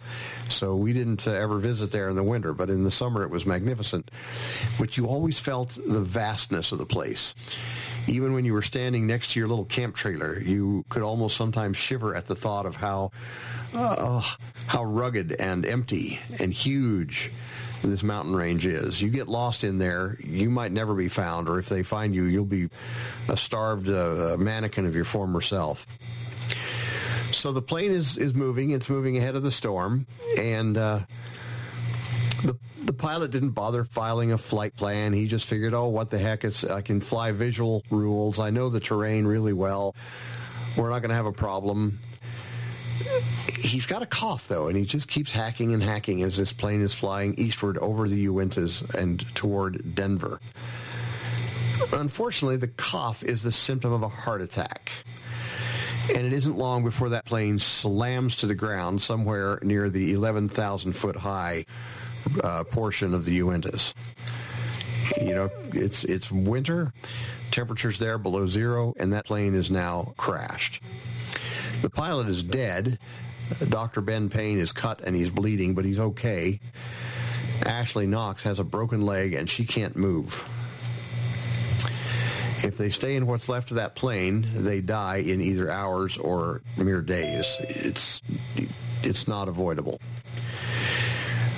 [0.49, 3.29] So we didn't uh, ever visit there in the winter, but in the summer it
[3.29, 4.11] was magnificent.
[4.77, 7.35] But you always felt the vastness of the place.
[8.07, 11.77] Even when you were standing next to your little camp trailer, you could almost sometimes
[11.77, 13.11] shiver at the thought of how
[13.73, 14.21] uh,
[14.67, 17.31] how rugged and empty and huge
[17.81, 19.01] this mountain range is.
[19.01, 22.23] You get lost in there, you might never be found, or if they find you,
[22.23, 22.69] you'll be
[23.27, 25.85] a starved uh, mannequin of your former self.
[27.31, 28.71] So the plane is, is moving.
[28.71, 30.07] It's moving ahead of the storm,
[30.37, 30.99] and uh,
[32.43, 35.13] the the pilot didn't bother filing a flight plan.
[35.13, 36.43] He just figured, oh, what the heck?
[36.43, 38.39] It's I can fly visual rules.
[38.39, 39.95] I know the terrain really well.
[40.75, 41.99] We're not going to have a problem
[43.61, 46.81] he's got a cough though, and he just keeps hacking and hacking as this plane
[46.81, 50.39] is flying eastward over the Uintas and toward Denver.
[51.93, 54.91] Unfortunately, the cough is the symptom of a heart attack.
[56.15, 60.93] And it isn't long before that plane slams to the ground somewhere near the 11,000
[60.93, 61.65] foot high
[62.43, 63.93] uh, portion of the Uintas.
[65.21, 66.93] You know, it's it's winter,
[67.51, 70.81] temperatures there below zero, and that plane is now crashed.
[71.81, 72.99] The pilot is dead.
[73.69, 74.01] Dr.
[74.01, 76.59] Ben Payne is cut and he's bleeding, but he's okay.
[77.65, 80.47] Ashley Knox has a broken leg and she can't move.
[82.61, 86.61] If they stay in what's left of that plane, they die in either hours or
[86.77, 87.55] mere days.
[87.61, 88.21] It's
[89.01, 89.99] it's not avoidable.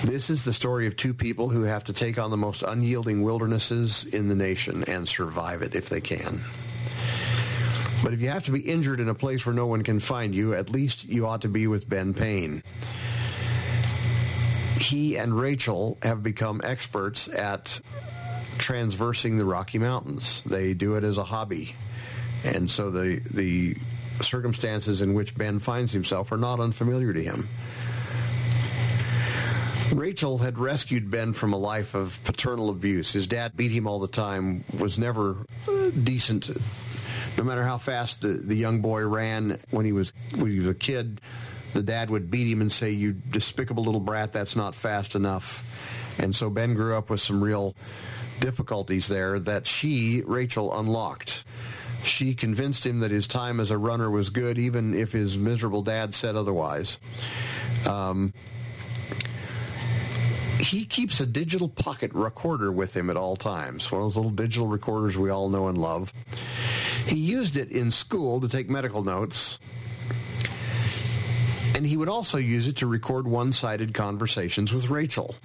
[0.04, 3.24] This is the story of two people who have to take on the most unyielding
[3.24, 6.42] wildernesses in the nation and survive it if they can.
[8.04, 10.34] But if you have to be injured in a place where no one can find
[10.34, 12.64] you, at least you ought to be with Ben Payne.
[14.80, 17.80] He and Rachel have become experts at
[18.58, 20.42] transversing the Rocky Mountains.
[20.46, 21.76] They do it as a hobby.
[22.44, 23.76] And so the the
[24.22, 27.48] circumstances in which Ben finds himself are not unfamiliar to him.
[29.94, 33.12] Rachel had rescued Ben from a life of paternal abuse.
[33.12, 35.38] His dad beat him all the time, was never
[36.04, 36.50] decent
[37.38, 40.68] no matter how fast the, the young boy ran when he was when he was
[40.68, 41.22] a kid,
[41.74, 46.18] the dad would beat him and say, "You despicable little brat, that's not fast enough."
[46.20, 47.76] And so Ben grew up with some real
[48.40, 51.44] difficulties there that she, Rachel, unlocked.
[52.04, 55.84] She convinced him that his time as a runner was good, even if his miserable
[55.84, 56.98] dad said otherwise.
[57.88, 58.34] Um,
[60.60, 64.32] he keeps a digital pocket recorder with him at all times, one of those little
[64.32, 66.14] digital recorders we all know and love.
[67.08, 69.60] He used it in school to take medical notes,
[71.76, 75.36] and he would also use it to record one-sided conversations with Rachel.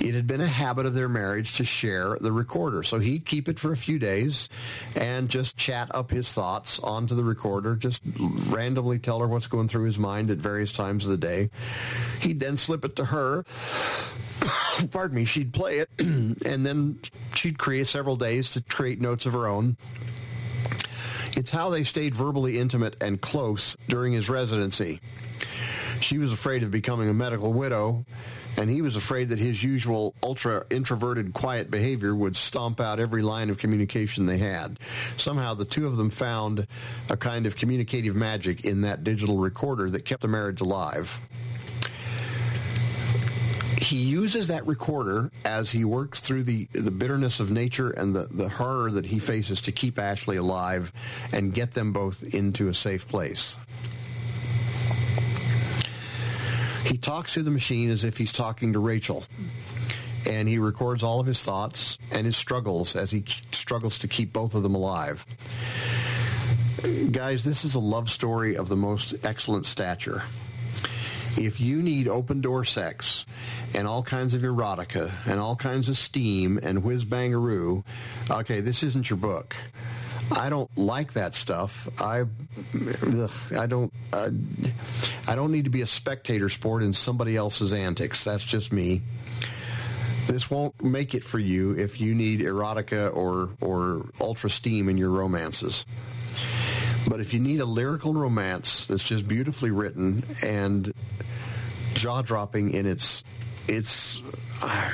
[0.00, 2.82] It had been a habit of their marriage to share the recorder.
[2.82, 4.48] So he'd keep it for a few days
[4.94, 8.02] and just chat up his thoughts onto the recorder, just
[8.48, 11.50] randomly tell her what's going through his mind at various times of the day.
[12.20, 13.44] He'd then slip it to her.
[14.90, 17.00] Pardon me, she'd play it, and then
[17.34, 19.76] she'd create several days to create notes of her own.
[21.36, 25.00] It's how they stayed verbally intimate and close during his residency.
[26.00, 28.04] She was afraid of becoming a medical widow,
[28.56, 33.22] and he was afraid that his usual ultra introverted, quiet behavior would stomp out every
[33.22, 34.78] line of communication they had.
[35.16, 36.66] Somehow the two of them found
[37.08, 41.20] a kind of communicative magic in that digital recorder that kept the marriage alive
[43.88, 48.28] he uses that recorder as he works through the, the bitterness of nature and the,
[48.30, 50.92] the horror that he faces to keep Ashley alive
[51.32, 53.56] and get them both into a safe place.
[56.84, 59.24] He talks to the machine as if he's talking to Rachel.
[60.28, 64.34] And he records all of his thoughts and his struggles as he struggles to keep
[64.34, 65.24] both of them alive.
[67.10, 70.24] Guys, this is a love story of the most excellent stature.
[71.38, 73.24] If you need open door sex
[73.74, 77.84] and all kinds of erotica and all kinds of steam and whiz bangaroo,
[78.30, 79.54] okay, this isn't your book.
[80.30, 81.88] I don't like that stuff.
[82.00, 82.24] I,
[83.02, 84.30] ugh, I don't, uh,
[85.26, 88.24] I don't need to be a spectator sport in somebody else's antics.
[88.24, 89.02] That's just me.
[90.26, 94.98] This won't make it for you if you need erotica or or ultra steam in
[94.98, 95.86] your romances.
[97.08, 100.92] But if you need a lyrical romance that's just beautifully written and
[101.94, 103.24] jaw dropping in its
[103.68, 104.22] its
[104.62, 104.90] uh,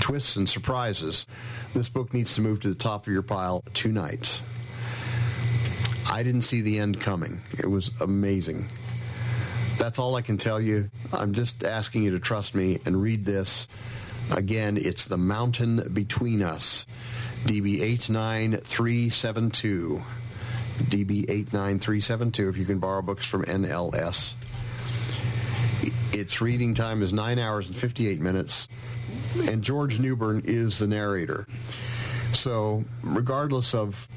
[0.00, 1.26] twists and surprises,
[1.74, 4.42] this book needs to move to the top of your pile tonight.
[6.10, 7.40] I didn't see the end coming.
[7.58, 8.66] It was amazing.
[9.78, 10.90] That's all I can tell you.
[11.12, 13.68] I'm just asking you to trust me and read this
[14.30, 16.86] Again, it's The Mountain Between Us,
[17.44, 20.04] DB89372.
[20.84, 24.34] DB89372 if you can borrow books from NLS.
[26.12, 28.68] Its reading time is 9 hours and 58 minutes,
[29.48, 31.46] and George Newbern is the narrator.
[32.32, 34.08] So, regardless of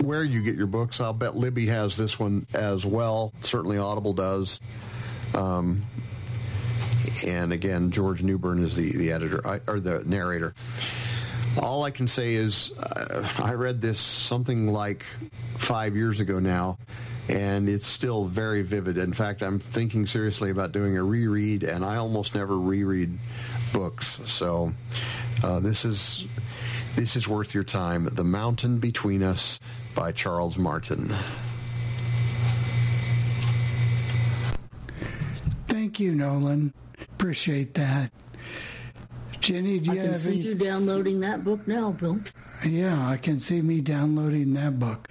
[0.00, 3.32] where you get your books, I'll bet Libby has this one as well.
[3.42, 4.60] Certainly Audible does.
[5.34, 5.84] Um,
[7.26, 10.54] and again, George Newbern is the, the editor, or the narrator.
[11.60, 15.04] All I can say is uh, I read this something like
[15.56, 16.78] five years ago now,
[17.30, 18.98] and it's still very vivid.
[18.98, 23.18] In fact, I'm thinking seriously about doing a reread, and I almost never reread
[23.72, 24.20] books.
[24.24, 24.72] So
[25.44, 26.26] uh, this is
[26.96, 28.08] this is worth your time.
[28.10, 29.60] The Mountain Between Us
[29.94, 31.14] by Charles Martin.
[35.68, 36.74] Thank you, Nolan.
[37.00, 38.12] Appreciate that.
[39.40, 40.40] Jenny, do you I can have see any?
[40.40, 42.20] you downloading that book now, Bill.
[42.66, 45.08] Yeah, I can see me downloading that book.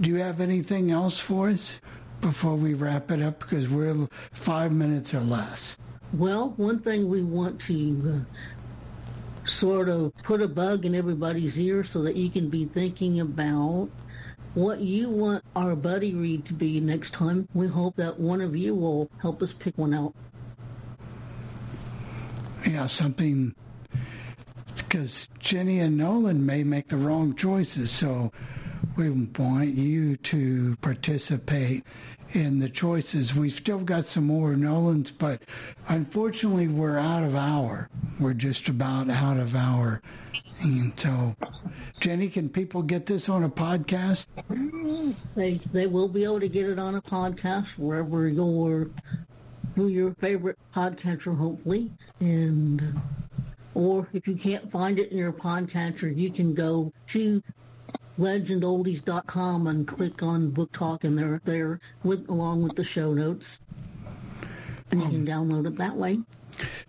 [0.00, 1.80] Do you have anything else for us
[2.20, 3.40] before we wrap it up?
[3.40, 5.76] Because we're five minutes or less.
[6.12, 11.82] Well, one thing we want to uh, sort of put a bug in everybody's ear
[11.82, 13.88] so that you can be thinking about
[14.54, 17.48] what you want our buddy read to be next time.
[17.54, 20.14] We hope that one of you will help us pick one out.
[22.68, 23.54] Yeah, something.
[24.92, 28.30] Because Jenny and Nolan may make the wrong choices, so
[28.94, 31.82] we want you to participate
[32.34, 33.34] in the choices.
[33.34, 35.40] We've still got some more Nolans, but
[35.88, 37.88] unfortunately, we're out of hour.
[38.20, 40.02] We're just about out of hour.
[40.60, 41.36] And so,
[41.98, 44.26] Jenny, can people get this on a podcast?
[45.34, 48.90] They they will be able to get it on a podcast wherever your
[49.74, 51.90] your favorite podcatcher, hopefully,
[52.20, 53.00] and
[53.74, 57.42] or if you can't find it in your podcatcher, you can go to
[58.18, 63.60] legendoldies.com and click on book talk and they're there with along with the show notes.
[64.90, 66.20] And you can download it that way.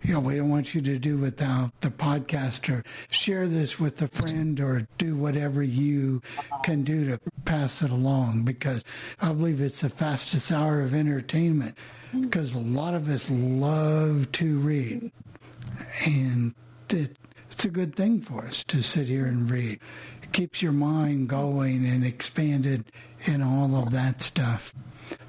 [0.02, 4.00] You know, we don't want you to do without the podcast or share this with
[4.02, 6.20] a friend or do whatever you
[6.62, 8.84] can do to pass it along because
[9.20, 11.78] I believe it's the fastest hour of entertainment
[12.20, 15.10] because a lot of us love to read.
[16.04, 16.54] And
[16.94, 17.16] it,
[17.50, 19.80] it's a good thing for us to sit here and read.
[20.22, 22.84] It keeps your mind going and expanded
[23.26, 24.72] and all of that stuff.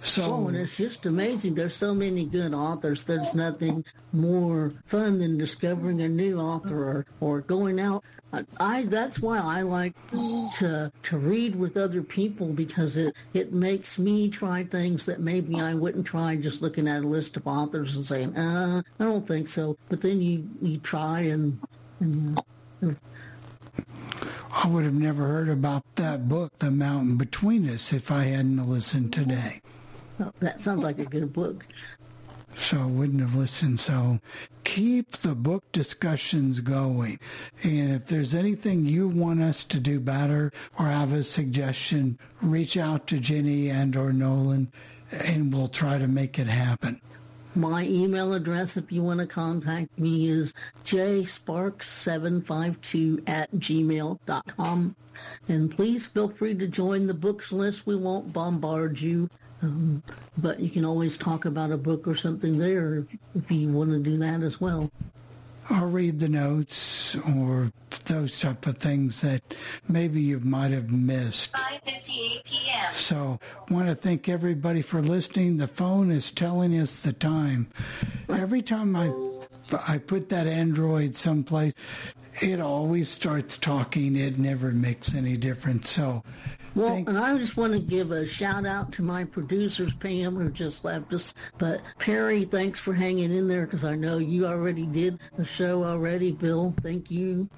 [0.02, 1.56] So, oh, and it's just amazing.
[1.56, 3.04] There's so many good authors.
[3.04, 8.04] There's nothing more fun than discovering a new author or, or going out.
[8.60, 14.00] I, that's why I like to to read with other people because it it makes
[14.00, 17.96] me try things that maybe I wouldn't try just looking at a list of authors
[17.96, 19.78] and saying, uh, I don't think so.
[19.90, 21.60] But then you you try and
[22.00, 22.40] and.
[22.84, 22.92] Uh,
[24.64, 28.68] I would have never heard about that book, The Mountain Between Us, if I hadn't
[28.68, 29.62] listened today.
[30.20, 31.66] Oh, that sounds like a good book.
[32.58, 33.80] So I wouldn't have listened.
[33.80, 34.20] So
[34.64, 37.20] keep the book discussions going.
[37.64, 42.78] And if there's anything you want us to do better or have a suggestion, reach
[42.78, 44.72] out to Jenny and or Nolan
[45.12, 47.02] and we'll try to make it happen.
[47.58, 50.54] My email address, if you want to contact me, is
[50.84, 54.96] jsparks752 at gmail.com.
[55.48, 57.88] And please feel free to join the books list.
[57.88, 59.30] We won't bombard you,
[59.66, 60.04] um,
[60.38, 63.06] but you can always talk about a book or something there if,
[63.36, 64.92] if you want to do that as well.
[65.70, 67.72] I'll read the notes or
[68.06, 69.42] those type of things that
[69.88, 71.54] maybe you might have missed.
[71.54, 72.94] 5:58 p.m.
[72.94, 73.40] So,
[73.70, 75.58] want to thank everybody for listening.
[75.58, 77.68] The phone is telling us the time.
[78.30, 79.12] Every time I
[79.88, 81.74] I put that Android someplace,
[82.42, 84.16] it always starts talking.
[84.16, 85.90] It never makes any difference.
[85.90, 86.24] So,
[86.76, 90.36] Well, Thank- and I just want to give a shout out to my producers, Pam,
[90.36, 91.34] who just left us.
[91.58, 95.84] But Perry, thanks for hanging in there because I know you already did the show
[95.86, 96.32] already.
[96.34, 97.50] Bill, thank you.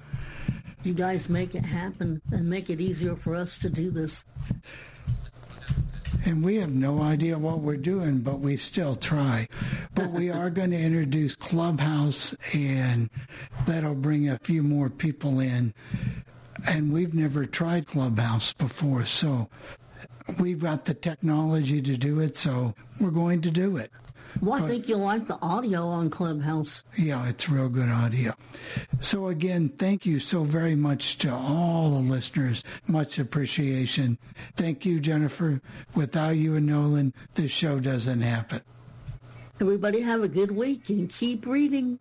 [0.84, 4.24] You guys make it happen and make it easier for us to do this.
[6.24, 9.48] and we have no idea what we're doing, but we still try.
[9.94, 13.10] But we are going to introduce Clubhouse, and
[13.66, 15.74] that'll bring a few more people in.
[16.66, 19.48] And we've never tried Clubhouse before, so
[20.38, 23.90] we've got the technology to do it, so we're going to do it.
[24.40, 26.84] Well, I think you'll like the audio on Clubhouse.
[26.96, 28.34] Yeah, it's real good audio.
[29.00, 32.62] So again, thank you so very much to all the listeners.
[32.86, 34.18] Much appreciation.
[34.54, 35.60] Thank you, Jennifer.
[35.94, 38.60] Without you and Nolan, this show doesn't happen.
[39.60, 41.98] Everybody have a good week and keep reading.